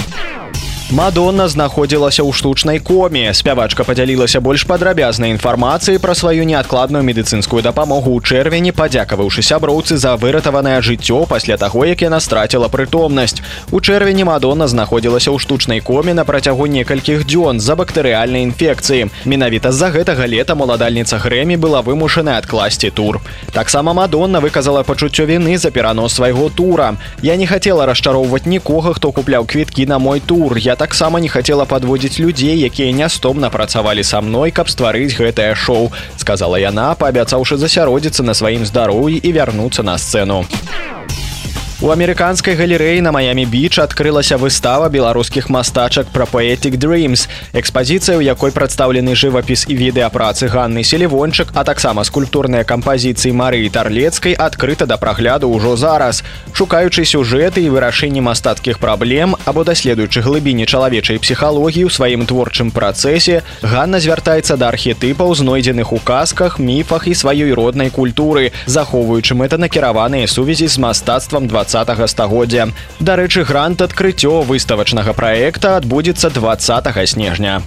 Мадонна 0.86 1.48
знаходзілася 1.50 2.22
ў 2.22 2.30
штучнай 2.30 2.78
коме. 2.78 3.34
Спявачка 3.34 3.82
падзялілася 3.82 4.38
больш 4.38 4.62
падрабязнай 4.70 5.34
інфармацыяй 5.34 5.98
пра 5.98 6.14
сваю 6.14 6.46
неадкладную 6.46 7.02
медыцынскую 7.02 7.58
дапамогу 7.58 8.14
ў 8.14 8.22
чэрвені, 8.22 8.70
падзякаваўшы 8.70 9.42
сяброўцы 9.42 9.98
за 9.98 10.14
выратаванае 10.14 10.78
жыццё 10.86 11.26
пасля 11.26 11.58
таго, 11.58 11.82
як 11.90 12.06
яна 12.06 12.22
страціла 12.22 12.70
прытомнасць. 12.70 13.42
У 13.74 13.82
чэрвені 13.82 14.30
Мадонна 14.30 14.70
знаходзілася 14.70 15.34
ў 15.34 15.42
штучнай 15.42 15.82
коме 15.82 16.14
на 16.14 16.22
працягу 16.22 16.70
некалькіх 16.70 17.26
дзён 17.26 17.58
з-за 17.58 17.74
бактэрыяльнай 17.74 18.46
інфекцыі. 18.46 19.10
Менавіта 19.26 19.74
з-за 19.74 19.90
гэтага 19.90 20.22
лета 20.30 20.54
маладальніца 20.54 21.18
Грэмі 21.18 21.58
была 21.58 21.82
вымушаная 21.82 22.38
адкласці 22.38 22.94
тур. 22.94 23.18
Таксама 23.50 23.90
Мадонна 23.90 24.38
выказала 24.38 24.86
пачуццё 24.86 25.26
віны 25.26 25.58
за 25.58 25.74
перанос 25.74 26.14
свайго 26.14 26.46
тура. 26.46 26.94
Я 27.26 27.34
не 27.34 27.50
хацела 27.50 27.90
расчароўваць 27.90 28.46
нікога, 28.46 28.94
хто 28.94 29.10
купляў 29.10 29.50
квіткі 29.50 29.90
на 29.90 29.98
мой 29.98 30.22
тур. 30.22 30.54
Я 30.54 30.75
таксама 30.76 31.20
не 31.20 31.28
хацела 31.28 31.64
падводзіць 31.64 32.20
людзей 32.20 32.60
якія 32.68 32.92
нястомна 32.92 33.50
працавалі 33.50 34.04
са 34.04 34.20
мной 34.20 34.52
каб 34.52 34.68
стварыць 34.68 35.16
гэтае 35.16 35.54
шоу 35.56 35.92
сказала 36.16 36.60
яна 36.60 36.92
паабяцаўшы 37.00 37.56
засяродзіцца 37.56 38.22
на 38.22 38.34
сваім 38.34 38.68
здароўі 38.68 39.16
і 39.16 39.32
вярнуцца 39.32 39.82
на 39.82 39.96
сцэну 39.98 40.44
У 41.86 41.90
амерыканскай 41.94 42.56
галерэі 42.58 42.98
на 42.98 43.12
Маямі 43.14 43.44
Біч 43.46 43.78
адкрылася 43.78 44.34
выстава 44.42 44.88
беларускіх 44.90 45.46
мастачак 45.46 46.08
пра 46.10 46.26
поэтик 46.26 46.74
Dreams. 46.82 47.28
Экспазіцыя, 47.54 48.18
у 48.18 48.24
якой 48.26 48.50
прадстаўлены 48.50 49.14
жывапіс 49.14 49.70
і 49.70 49.76
відэа 49.78 50.10
працы 50.10 50.50
Ганны 50.50 50.82
Селівончык, 50.82 51.54
а 51.54 51.62
таксама 51.62 52.02
скульптурныя 52.02 52.66
кампазіцыі 52.66 53.30
Марыі 53.30 53.70
Тарлецкай 53.70 54.34
адкрыта 54.34 54.90
да 54.90 54.98
прагляду 54.98 55.46
ўжо 55.46 55.76
зараз. 55.78 56.26
Шукаючы 56.50 57.06
сюжэты 57.06 57.62
і 57.62 57.70
вырашэнні 57.70 58.18
мастацкіх 58.18 58.82
праблем 58.82 59.38
або 59.46 59.62
даследуючы 59.62 60.26
глыбіні 60.26 60.66
чалавечай 60.66 61.22
псіхалогіі 61.22 61.86
ў 61.86 61.94
сваім 61.94 62.26
творчым 62.26 62.74
працэсе, 62.74 63.46
Ганна 63.62 64.02
звяртаецца 64.02 64.58
да 64.58 64.74
архетыпаў, 64.74 65.38
знойдзеных 65.38 65.94
у 65.94 66.02
казках, 66.02 66.58
міфах 66.58 67.06
і 67.06 67.14
сваёй 67.14 67.54
роднай 67.54 67.94
культуры, 67.94 68.50
захоўваючы 68.66 69.38
мэтанакіраваныя 69.38 70.26
сувязі 70.26 70.66
з 70.66 70.82
мастацтвам 70.82 71.46
20 71.46 71.75
20 71.84 72.08
стагоддзя. 72.08 72.68
Дарэчы, 73.00 73.44
грант 73.44 73.82
адкрыццё 73.82 74.40
выставачнага 74.48 75.12
праекта 75.12 75.76
адбудзецца 75.76 76.30
20 76.30 77.06
снежня. 77.06 77.60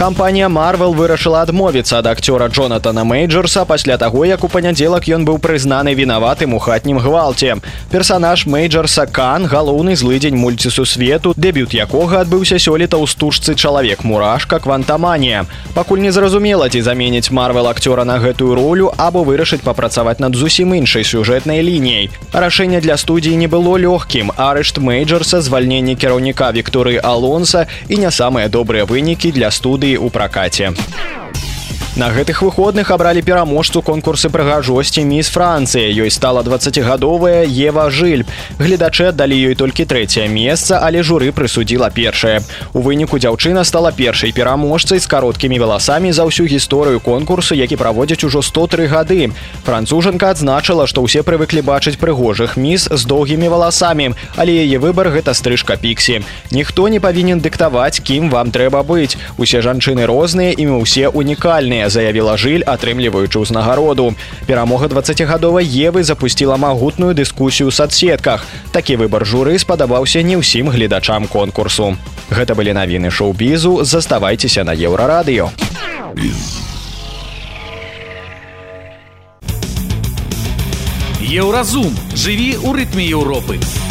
Кампанія 0.00 0.48
Марвел 0.48 0.94
вырашыла 0.96 1.42
адмовіцца 1.44 1.98
ад 1.98 2.06
акцёра 2.08 2.48
Джонатана 2.48 3.04
Мейджерса 3.04 3.66
пасля 3.66 3.98
таго, 3.98 4.24
як 4.24 4.44
у 4.44 4.48
панядзелак 4.48 5.04
ён 5.04 5.26
быў 5.28 5.36
прызнаны 5.36 5.92
вінаватым 5.92 6.54
у 6.56 6.58
хатнім 6.58 6.96
гвалце. 6.96 7.60
Персанаж 7.92 8.46
Мейджерса 8.46 9.04
Кан 9.04 9.44
галоўны 9.44 9.96
злыдзень 10.00 10.40
мульцісу 10.40 10.86
свету, 10.86 11.34
дэбют 11.36 11.76
якога 11.76 12.24
адбыўся 12.24 12.56
сёлета 12.56 12.96
ў 12.96 13.04
стужцы 13.04 13.52
чалавек 13.52 14.00
мурашка 14.02 14.56
квантаманія. 14.58 15.44
Пакуль 15.74 16.00
не 16.00 16.12
зразумела, 16.12 16.70
ці 16.70 16.80
заменіць 16.80 17.28
Марвел 17.28 17.68
акцёра 17.68 18.08
на 18.08 18.16
гэтую 18.24 18.56
ролю 18.56 18.96
або 18.96 19.20
вырашыць 19.20 19.60
папрацаваць 19.60 20.16
над 20.18 20.32
зусім 20.32 20.72
іншай 20.80 21.04
сюжэтнай 21.04 21.60
лініяй. 21.60 22.08
Рашэнне 22.32 22.80
для 22.80 22.96
студіі 22.96 23.36
не 23.36 23.52
было 23.52 23.76
лёгкім. 23.76 24.32
Арышт 24.40 24.80
Мейджерса, 24.80 25.44
звальненне 25.44 25.92
кіраўніка 25.92 26.56
Вікторыі 26.56 27.04
Алонса 27.04 27.68
і 27.92 28.00
не 28.00 28.08
самыя 28.08 28.48
добрыя 28.48 28.88
вынікі 28.88 29.28
для 29.36 29.52
студыі 29.52 29.89
у 29.96 30.10
пракаце. 30.10 30.72
На 31.96 32.08
гэтых 32.14 32.42
выходных 32.42 32.92
абралі 32.92 33.20
пераможцу 33.20 33.82
конкурсы 33.82 34.30
прыгажосці 34.30 35.02
міс 35.02 35.26
Францыі. 35.26 35.90
Ёй 35.90 36.10
стала 36.14 36.42
20гадовая 36.46 37.42
Ева 37.42 37.90
жыль. 37.90 38.22
Гледачы 38.62 39.10
аддалі 39.10 39.34
ёй 39.34 39.58
толькі 39.58 39.82
трэцяе 39.90 40.30
месца, 40.30 40.78
але 40.78 41.02
журы 41.02 41.34
прысудзіла 41.34 41.90
першае. 41.90 42.46
У 42.74 42.80
выніку 42.86 43.18
дзяўчына 43.18 43.64
стала 43.66 43.90
першай 43.90 44.30
пераможцай 44.30 45.02
з 45.02 45.06
кароткімі 45.10 45.58
валасамі 45.58 46.12
за 46.14 46.30
ўсю 46.30 46.46
гісторыю 46.46 47.02
конкурсу, 47.02 47.58
які 47.58 47.74
праводзяць 47.74 48.22
ужо 48.22 48.38
103 48.38 48.86
гады. 48.86 49.34
Францужанка 49.66 50.30
адзначыла, 50.30 50.86
што 50.86 51.02
ўсе 51.02 51.26
прывыклі 51.26 51.66
бачыць 51.66 51.98
прыгожых 51.98 52.54
міс 52.54 52.86
з 52.86 53.02
доўгімі 53.02 53.50
валасамі, 53.50 54.14
але 54.38 54.62
яе 54.62 54.78
выбар 54.78 55.10
гэта 55.10 55.34
стрыжка 55.34 55.74
піксі. 55.74 56.22
Ніхто 56.54 56.86
не 56.86 57.02
павінен 57.02 57.42
дыктаваць, 57.42 57.98
кім 57.98 58.30
вам 58.30 58.54
трэба 58.54 58.86
быць. 58.86 59.18
Усе 59.42 59.58
жанчыны 59.58 60.06
розныя 60.06 60.54
і 60.54 60.70
мы 60.70 60.78
ўсе 60.86 61.10
унікальныя 61.10 61.79
заявіла 61.88 62.36
жыль 62.36 62.66
атрымліваючы 62.66 63.40
ўзнагароду. 63.40 64.12
Перамога 64.44 64.90
20гадовай 64.92 65.64
евы 65.64 66.02
запусціла 66.04 66.60
магутную 66.60 67.14
дыскусію 67.14 67.70
ў 67.70 67.72
соцсетках 67.72 68.44
такі 68.74 69.00
выбар 69.00 69.24
журы 69.24 69.56
спадабаўся 69.56 70.20
не 70.20 70.36
ўсім 70.36 70.68
гледачам 70.68 71.24
конкурсу. 71.30 71.96
Гэта 72.28 72.52
былі 72.52 72.76
навіны 72.76 73.08
шоу-бізу. 73.08 73.84
Заставайцеся 73.84 74.64
на 74.64 74.74
еўрарадыё. 74.76 75.48
Еўразум. 81.30 81.94
Жыві 82.12 82.58
ў 82.58 82.68
рытме 82.74 83.06
Еўропы. 83.06 83.56
у 83.56 83.89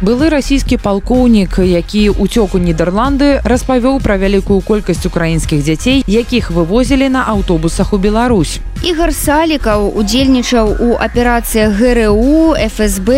былы 0.00 0.28
расійскі 0.30 0.76
палкоўнік 0.78 1.58
які 1.58 2.02
уцёк 2.22 2.54
у 2.54 2.58
нідерланды 2.62 3.42
распавёў 3.42 3.98
пра 3.98 4.14
вялікую 4.14 4.62
колькасць 4.62 5.06
украінскіх 5.10 5.64
дзяцей 5.66 6.04
якіх 6.06 6.50
вывозілі 6.54 7.08
на 7.10 7.26
аўтобусах 7.26 7.92
у 7.92 7.98
Беларусь. 7.98 8.62
Ігар 8.86 9.10
салікаў 9.10 9.90
удзельнічаў 9.98 10.70
у 10.78 10.94
аперацыях 11.02 11.74
гру 11.74 12.54
фсб 12.54 13.10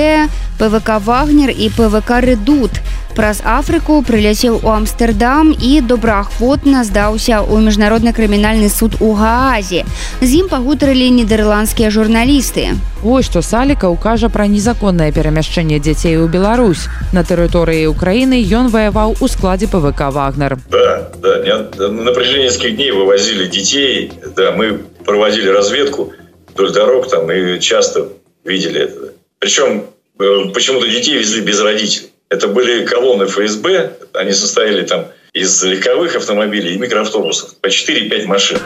пвк 0.56 0.88
вагнер 1.04 1.52
і 1.52 1.68
пвк 1.68 2.10
редут. 2.24 2.80
Праз 3.14 3.42
афрыку 3.44 4.00
прыляцеў 4.06 4.60
у 4.62 4.70
амстердам 4.72 5.50
і 5.52 5.80
добраахвотна 5.84 6.84
здаўся 6.88 7.42
ў 7.42 7.60
міжнародны 7.66 8.14
крымінальны 8.16 8.70
суд 8.72 8.96
у 9.04 9.12
гаазе 9.18 9.84
з 10.22 10.30
ім 10.40 10.48
пагутарылі 10.48 11.10
нідерландскія 11.18 11.90
журналісты. 11.90 12.78
Вось 13.02 13.26
што 13.26 13.42
саліка 13.42 13.90
укажа 13.90 14.28
пра 14.28 14.46
незаконнае 14.46 15.10
перамяшчэнне 15.12 15.80
дзяцей 15.80 16.16
у 16.22 16.28
Беларусь 16.69 16.85
на 17.09 17.25
тэрыторыі 17.25 17.89
Украіны 17.89 18.37
ён 18.37 18.67
ваяваў 18.69 19.15
у 19.17 19.25
складзе 19.25 19.65
пвк 19.65 19.97
вагнер 20.13 20.53
да, 20.69 21.09
да, 21.17 21.87
на 21.89 22.13
прыжэнецкіх 22.13 22.75
дней 22.77 22.91
вывозілі 22.93 23.49
дзяцей 23.49 24.13
да 24.37 24.51
мы 24.53 24.85
проводили 25.09 25.49
разведку 25.49 26.13
вдоль 26.53 26.69
дорог 26.71 27.09
там 27.09 27.31
и 27.31 27.59
часто 27.59 28.09
видели 28.43 28.81
это. 28.81 29.13
Причем 29.39 29.85
э, 30.19 30.53
почему-то 30.53 30.87
детей 30.87 31.17
везли 31.17 31.41
без 31.41 31.59
родителей. 31.61 32.11
Это 32.29 32.47
были 32.47 32.85
колонны 32.85 33.25
ФСБ, 33.25 33.93
они 34.13 34.31
состояли 34.31 34.85
там 34.85 35.07
из 35.33 35.63
легковых 35.63 36.15
автомобилей 36.15 36.75
и 36.75 36.77
микроавтобусов, 36.77 37.57
по 37.57 37.67
4-5 37.69 38.25
машин. 38.27 38.59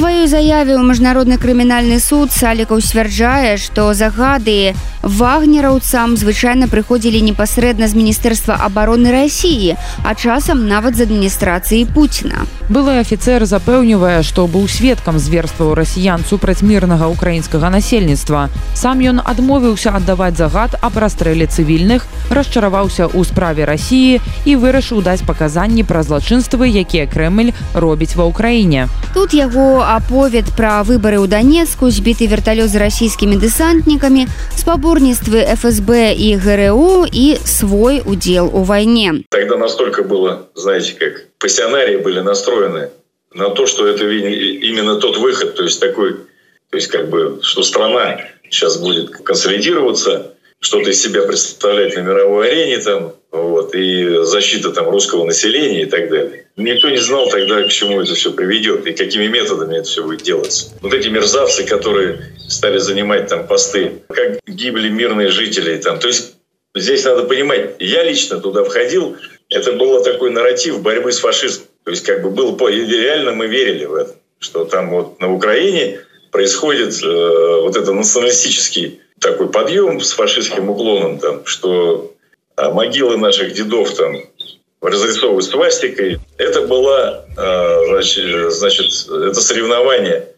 Сваёй 0.00 0.32
заяве 0.32 0.80
ў 0.80 0.84
міжнародны 0.88 1.36
крымінальны 1.36 2.00
суд 2.00 2.32
салікаў 2.32 2.80
сцвярджае, 2.80 3.60
што 3.60 3.92
загады 3.92 4.72
вагнераўцам 5.04 6.16
звычайна 6.16 6.72
прыходзілі 6.72 7.20
непасрэдна 7.20 7.84
з 7.84 7.96
міністэрства 8.00 8.56
обороны 8.64 9.12
Росіі, 9.12 9.76
а 10.00 10.16
часам 10.16 10.64
нават 10.72 10.96
з 10.96 11.04
адміністрацыі 11.04 11.84
Пуціна. 11.92 12.48
Былы 12.72 12.96
афіцэр 13.00 13.44
запэўнівае, 13.44 14.24
што 14.24 14.48
быў 14.48 14.72
сведкам 14.72 15.20
зверстваў 15.20 15.76
расіян 15.76 16.24
супраць 16.24 16.64
мірнага 16.64 17.12
украінскага 17.12 17.68
насельніцтва. 17.68 18.48
Сам 18.72 19.04
ён 19.04 19.20
адмовіўся 19.20 19.92
аддаваць 20.00 20.40
загад 20.40 20.80
аб 20.80 20.96
расстрэле 20.96 21.44
цывільных, 21.44 22.08
расчараваўся 22.32 23.04
ў 23.04 23.20
справе 23.28 23.68
рассіі 23.68 24.20
і 24.48 24.56
вырашыў 24.56 25.04
даць 25.04 25.28
паказанні 25.28 25.84
пра 25.84 26.00
злачынствы, 26.00 26.72
якія 26.72 27.04
Крэмль 27.04 27.52
робіць 27.74 28.16
ва 28.16 28.28
ўкраіне. 28.32 28.88
Тут 29.12 29.34
яго 29.34 29.89
аповед 29.89 30.45
пра 30.57 30.83
выбары 30.83 31.17
ў 31.17 31.27
данецку 31.27 31.89
збіты 31.89 32.29
верталёт 32.29 32.69
з 32.69 32.77
расійскімі 32.77 33.39
дэсантнікамі 33.41 34.27
спаборніцтвы 34.53 35.45
фсб 35.57 35.89
і 36.13 36.29
гру 36.37 37.05
і 37.09 37.25
свой 37.45 38.01
удзел 38.05 38.49
у 38.53 38.63
вайне 38.63 39.25
тогда 39.29 39.57
настолько 39.57 40.03
было 40.03 40.47
знаете 40.53 40.93
как 40.93 41.25
пассионарии 41.39 41.97
были 41.97 42.21
настроены 42.21 42.89
на 43.33 43.49
то 43.49 43.65
что 43.65 43.87
это 43.87 44.05
именно 44.05 44.99
тот 44.99 45.17
выход 45.17 45.55
то 45.55 45.63
есть 45.63 45.79
такой 45.79 46.13
то 46.69 46.77
есть 46.77 46.87
как 46.87 47.09
бы 47.09 47.39
что 47.41 47.63
страна 47.63 48.21
сейчас 48.49 48.77
будет 48.77 49.11
консолидироваться 49.11 50.35
что-то 50.59 50.89
из 50.89 51.01
себя 51.01 51.23
представлять 51.23 51.95
на 51.95 52.01
мировой 52.01 52.49
арене 52.49 52.79
там 52.79 53.13
вот, 53.31 53.75
и 53.75 54.23
защита 54.23 54.71
там 54.71 54.89
русского 54.89 55.25
населения 55.25 55.83
и 55.83 55.85
так 55.85 56.09
далее. 56.09 56.38
Никто 56.56 56.90
не 56.90 56.98
знал 56.98 57.28
тогда, 57.30 57.62
к 57.62 57.68
чему 57.68 58.00
это 58.02 58.14
все 58.14 58.32
приведет 58.32 58.86
и 58.86 58.92
какими 58.92 59.26
методами 59.28 59.78
это 59.78 59.88
все 59.88 60.02
будет 60.02 60.22
делаться. 60.22 60.72
Вот 60.82 60.92
эти 60.92 61.08
мерзавцы, 61.08 61.64
которые 61.64 62.34
стали 62.48 62.78
занимать 62.78 63.28
там 63.28 63.46
посты, 63.46 64.02
как 64.08 64.40
гибли 64.46 64.88
мирные 64.88 65.28
жители 65.28 65.76
там. 65.78 65.98
То 65.98 66.08
есть 66.08 66.34
здесь 66.74 67.04
надо 67.04 67.24
понимать, 67.24 67.76
я 67.78 68.04
лично 68.04 68.40
туда 68.40 68.64
входил 68.64 69.16
это 69.50 69.72
было 69.72 70.02
такой 70.02 70.30
нарратив 70.30 70.80
борьбы 70.80 71.12
с 71.12 71.18
фашизмом. 71.18 71.66
То 71.84 71.90
есть 71.90 72.04
как 72.04 72.22
бы 72.22 72.30
было 72.30 72.56
реально 72.68 73.32
мы 73.32 73.48
верили 73.48 73.84
в 73.84 73.94
это, 73.94 74.14
что 74.38 74.64
там 74.64 74.90
вот 74.90 75.20
на 75.20 75.32
Украине 75.32 76.00
происходит 76.30 77.02
э, 77.02 77.60
вот 77.62 77.76
это 77.76 77.92
националистический 77.92 79.00
такой 79.18 79.50
подъем 79.50 80.00
с 80.00 80.12
фашистским 80.12 80.70
уклоном, 80.70 81.18
там, 81.18 81.44
что 81.44 82.14
а, 82.56 82.70
могилы 82.70 83.16
наших 83.18 83.52
дедов 83.52 83.92
там 83.94 84.16
разрисовывают 84.80 85.44
свастикой. 85.44 86.18
Это 86.38 86.62
было, 86.62 87.26
э, 87.36 88.50
значит, 88.50 88.86
это 89.08 89.40
соревнование 89.40 90.28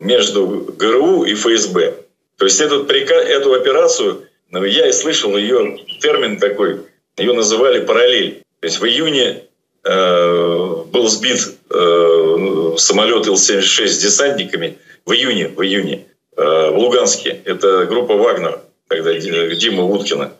между 0.00 0.74
ГРУ 0.76 1.24
и 1.24 1.34
ФСБ. 1.34 1.94
То 2.36 2.44
есть 2.44 2.60
этот 2.60 2.88
приказ, 2.88 3.24
эту 3.24 3.54
операцию, 3.54 4.22
ну, 4.50 4.64
я 4.64 4.88
и 4.88 4.92
слышал 4.92 5.36
ее 5.36 5.78
термин 6.00 6.38
такой, 6.38 6.80
ее 7.16 7.32
называли 7.32 7.84
параллель. 7.84 8.42
То 8.60 8.66
есть 8.66 8.80
в 8.80 8.84
июне 8.84 9.44
э, 9.84 10.84
был 10.86 11.08
сбит 11.08 11.38
э, 11.70 12.74
самолет 12.78 13.26
Ил-76 13.26 13.86
с 13.86 13.98
десантниками 13.98 14.78
в 15.06 15.12
июне, 15.12 15.48
в 15.48 15.62
июне 15.62 16.06
э, 16.36 16.70
в 16.70 16.76
Луганске. 16.76 17.40
Это 17.44 17.86
группа 17.86 18.14
«Вагнер», 18.16 18.60
тогда 18.88 19.14
Дима 19.14 19.84
Уткина 19.84 20.32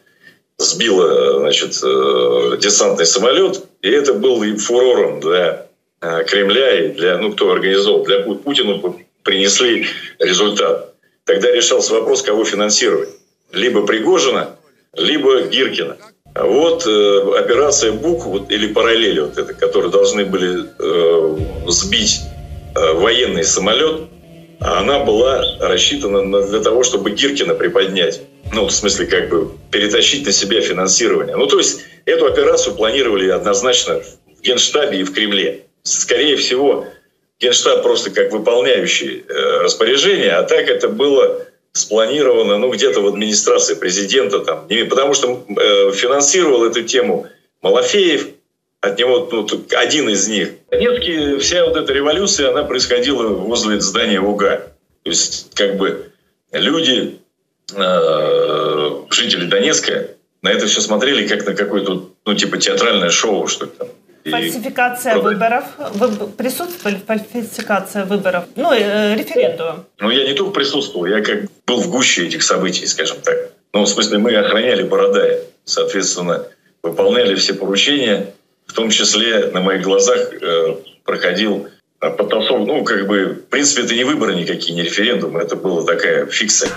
сбила 0.58 1.40
значит, 1.40 1.78
э, 1.82 2.56
десантный 2.60 3.06
самолет. 3.06 3.62
И 3.82 3.90
это 3.90 4.14
был 4.14 4.42
фурором 4.58 5.20
для 5.20 5.66
э, 6.00 6.24
Кремля 6.24 6.86
и 6.86 6.92
для, 6.92 7.18
ну, 7.18 7.32
кто 7.32 7.52
организовал, 7.52 8.04
для 8.04 8.20
Путина 8.20 8.80
принесли 9.22 9.86
результат. 10.18 10.94
Тогда 11.24 11.50
решался 11.52 11.94
вопрос, 11.94 12.22
кого 12.22 12.44
финансировать. 12.44 13.10
Либо 13.52 13.86
Пригожина, 13.86 14.56
либо 14.94 15.42
Гиркина. 15.42 15.96
Вот 16.34 16.86
э, 16.86 17.38
операция 17.38 17.92
БУК 17.92 18.26
вот, 18.26 18.50
или 18.50 18.72
параллели, 18.72 19.20
вот 19.20 19.36
это, 19.36 19.52
которые 19.52 19.90
должны 19.90 20.24
были 20.24 20.64
э, 20.78 21.38
сбить 21.68 22.20
э, 22.74 22.92
военный 22.94 23.44
самолет, 23.44 24.08
она 24.64 25.00
была 25.00 25.44
рассчитана 25.60 26.22
на, 26.22 26.42
для 26.42 26.60
того, 26.60 26.82
чтобы 26.82 27.10
Гиркина 27.10 27.54
приподнять. 27.54 28.20
Ну, 28.52 28.66
в 28.66 28.72
смысле, 28.72 29.06
как 29.06 29.28
бы 29.28 29.50
перетащить 29.70 30.26
на 30.26 30.32
себя 30.32 30.60
финансирование. 30.60 31.36
Ну, 31.36 31.46
то 31.46 31.58
есть, 31.58 31.80
эту 32.04 32.26
операцию 32.26 32.74
планировали 32.74 33.28
однозначно 33.28 34.00
в 34.00 34.42
Генштабе 34.42 35.00
и 35.00 35.04
в 35.04 35.12
Кремле. 35.12 35.66
Скорее 35.82 36.36
всего, 36.36 36.86
Генштаб 37.40 37.82
просто 37.82 38.10
как 38.10 38.32
выполняющий 38.32 39.24
э, 39.28 39.62
распоряжение, 39.62 40.32
а 40.32 40.42
так 40.44 40.68
это 40.68 40.88
было 40.88 41.46
спланировано, 41.72 42.58
ну, 42.58 42.70
где-то 42.70 43.00
в 43.00 43.08
администрации 43.08 43.74
президента 43.74 44.40
там, 44.40 44.68
потому 44.88 45.14
что 45.14 45.44
э, 45.48 45.92
финансировал 45.92 46.64
эту 46.64 46.82
тему 46.82 47.26
Малафеев, 47.62 48.28
от 48.82 48.98
него 48.98 49.28
ну, 49.30 49.46
один 49.76 50.08
из 50.10 50.28
них. 50.28 50.50
Донецкий, 50.70 51.38
вся 51.38 51.64
вот 51.64 51.76
эта 51.76 51.92
революция, 51.92 52.50
она 52.50 52.64
происходила 52.64 53.28
возле 53.28 53.80
здания 53.80 54.20
УГА. 54.20 54.72
То 55.04 55.10
есть, 55.10 55.54
как 55.54 55.76
бы, 55.76 56.10
люди, 56.50 57.18
э, 57.74 58.90
жители 59.10 59.46
Донецка, 59.46 60.08
на 60.42 60.50
это 60.50 60.66
все 60.66 60.80
смотрели 60.80 61.28
как 61.28 61.46
на 61.46 61.54
какое-то, 61.54 62.10
ну, 62.26 62.34
типа, 62.34 62.58
театральное 62.58 63.10
шоу, 63.10 63.46
что 63.46 63.66
то 63.66 63.84
там. 63.84 63.88
Фальсификация 64.28 65.12
Правда? 65.14 65.30
выборов. 65.30 65.64
Вы 65.94 66.26
присутствовали 66.28 66.96
в 66.96 67.04
фальсификации 67.04 68.02
выборов? 68.02 68.44
Ну, 68.54 68.72
э, 68.72 69.16
референдум. 69.16 69.84
Ну, 69.98 70.10
я 70.10 70.24
не 70.24 70.34
только 70.34 70.52
присутствовал, 70.52 71.06
я 71.06 71.22
как 71.22 71.44
был 71.66 71.80
в 71.80 71.90
гуще 71.90 72.26
этих 72.26 72.42
событий, 72.42 72.86
скажем 72.86 73.18
так. 73.22 73.50
Ну, 73.72 73.82
в 73.82 73.88
смысле, 73.88 74.18
мы 74.18 74.34
охраняли 74.36 74.82
Бородая. 74.82 75.40
Соответственно, 75.64 76.46
выполняли 76.82 77.34
все 77.34 77.54
поручения. 77.54 78.32
В 78.66 78.72
том 78.72 78.90
числе 78.90 79.50
на 79.52 79.60
моих 79.60 79.82
глазах 79.82 80.18
э, 80.32 80.76
проходил 81.04 81.68
э, 82.00 82.10
потасовка. 82.10 82.64
Ну, 82.64 82.84
как 82.84 83.06
бы, 83.06 83.24
в 83.34 83.50
принципе, 83.50 83.82
это 83.82 83.94
не 83.94 84.04
выборы 84.04 84.34
никакие, 84.34 84.74
не 84.74 84.82
референдумы. 84.82 85.40
Это 85.40 85.56
была 85.56 85.84
такая 85.84 86.26
фикция. 86.26 86.70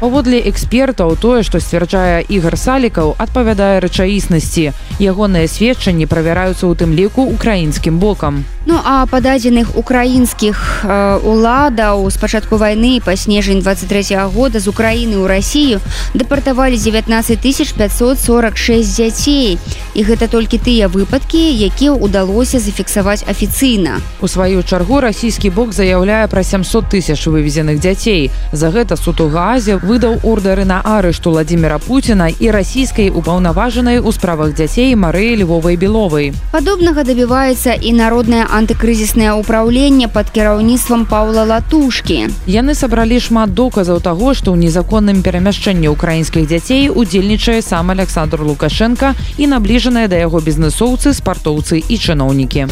Паводле 0.00 0.38
экспертаў 0.48 1.16
тое, 1.18 1.42
што 1.42 1.58
сцвярджае 1.58 2.22
ігар 2.30 2.54
салікаў, 2.54 3.16
адпавядае 3.18 3.80
рэчаіснасці. 3.82 4.70
Ягоныя 5.02 5.50
сведчанні 5.50 6.06
правяраюцца 6.06 6.70
ў 6.70 6.78
тым 6.78 6.94
ліку 6.94 7.26
украінскім 7.26 7.98
бокам. 7.98 8.46
Ну 8.68 8.76
а 8.84 9.06
па 9.08 9.22
дадзеных 9.24 9.72
украінскіх 9.80 10.84
э, 10.84 11.20
уладаў 11.24 12.04
з 12.12 12.20
пачатку 12.20 12.60
вайны 12.60 13.00
па 13.00 13.16
снежань 13.16 13.64
23 13.64 14.12
-го 14.12 14.28
года 14.28 14.60
з 14.60 14.68
Украіны 14.68 15.16
ў 15.16 15.26
Расію 15.26 15.80
дэпартавалі 16.12 16.76
19 16.76 17.40
546 17.40 18.96
дзяцей. 18.96 19.58
І 19.94 20.04
гэта 20.04 20.28
толькі 20.28 20.60
тыя 20.60 20.92
выпадкі, 20.92 21.40
якія 21.64 21.96
ўдалося 21.96 22.60
зафіксаваць 22.60 23.24
афіцыйна. 23.24 24.04
У 24.20 24.28
сваю 24.28 24.62
чаргу 24.62 25.00
расійскі 25.00 25.48
бок 25.50 25.72
заяўляе 25.72 26.28
пра 26.28 26.44
700 26.44 26.92
тысяч 26.92 27.24
вывезеных 27.24 27.80
дзяцей. 27.80 28.30
За 28.52 28.68
гэта 28.68 29.00
суд 29.00 29.20
у 29.20 29.28
газе 29.32 29.80
выдаў 29.80 30.20
ордары 30.22 30.64
на 30.64 30.84
арышту 30.84 31.30
владимира 31.30 31.78
путина 31.78 32.28
і 32.28 32.50
расійскай 32.50 33.08
упаўнаважанай 33.08 33.98
у 33.98 34.12
справах 34.12 34.52
дзяцей 34.52 34.94
марыі 34.94 35.40
львовай 35.40 35.76
беловай 35.76 36.32
падобнага 36.52 37.04
дабіваецца 37.04 37.72
і 37.80 37.92
народнае 37.92 38.44
антыкрызіснае 38.58 39.32
ўпраўленне 39.38 40.08
под 40.10 40.30
кіраўніцтвам 40.34 41.06
паула 41.06 41.44
латушки. 41.46 42.26
Яны 42.50 42.74
сабралі 42.74 43.20
шмат 43.22 43.54
доказаў 43.54 44.02
таго 44.02 44.34
што 44.34 44.54
ў 44.54 44.66
незаконным 44.66 45.22
перамяшчэнні 45.22 45.88
украінскіх 45.94 46.50
дзяцей 46.50 46.90
удзельнічае 46.90 47.62
сам 47.62 47.94
александр 47.94 48.42
лукашенко 48.42 49.14
і 49.38 49.46
набліжаныя 49.54 50.10
да 50.10 50.18
яго 50.18 50.42
бізнесоўцы 50.42 51.14
спартоўцы 51.14 51.78
і 51.78 51.94
чыноўнікі. 51.98 52.66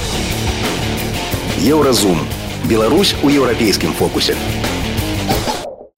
Еўразум. 1.62 2.18
Беларусь 2.66 3.14
у 3.22 3.30
еўрапейскім 3.30 3.92
фокусе 3.94 4.34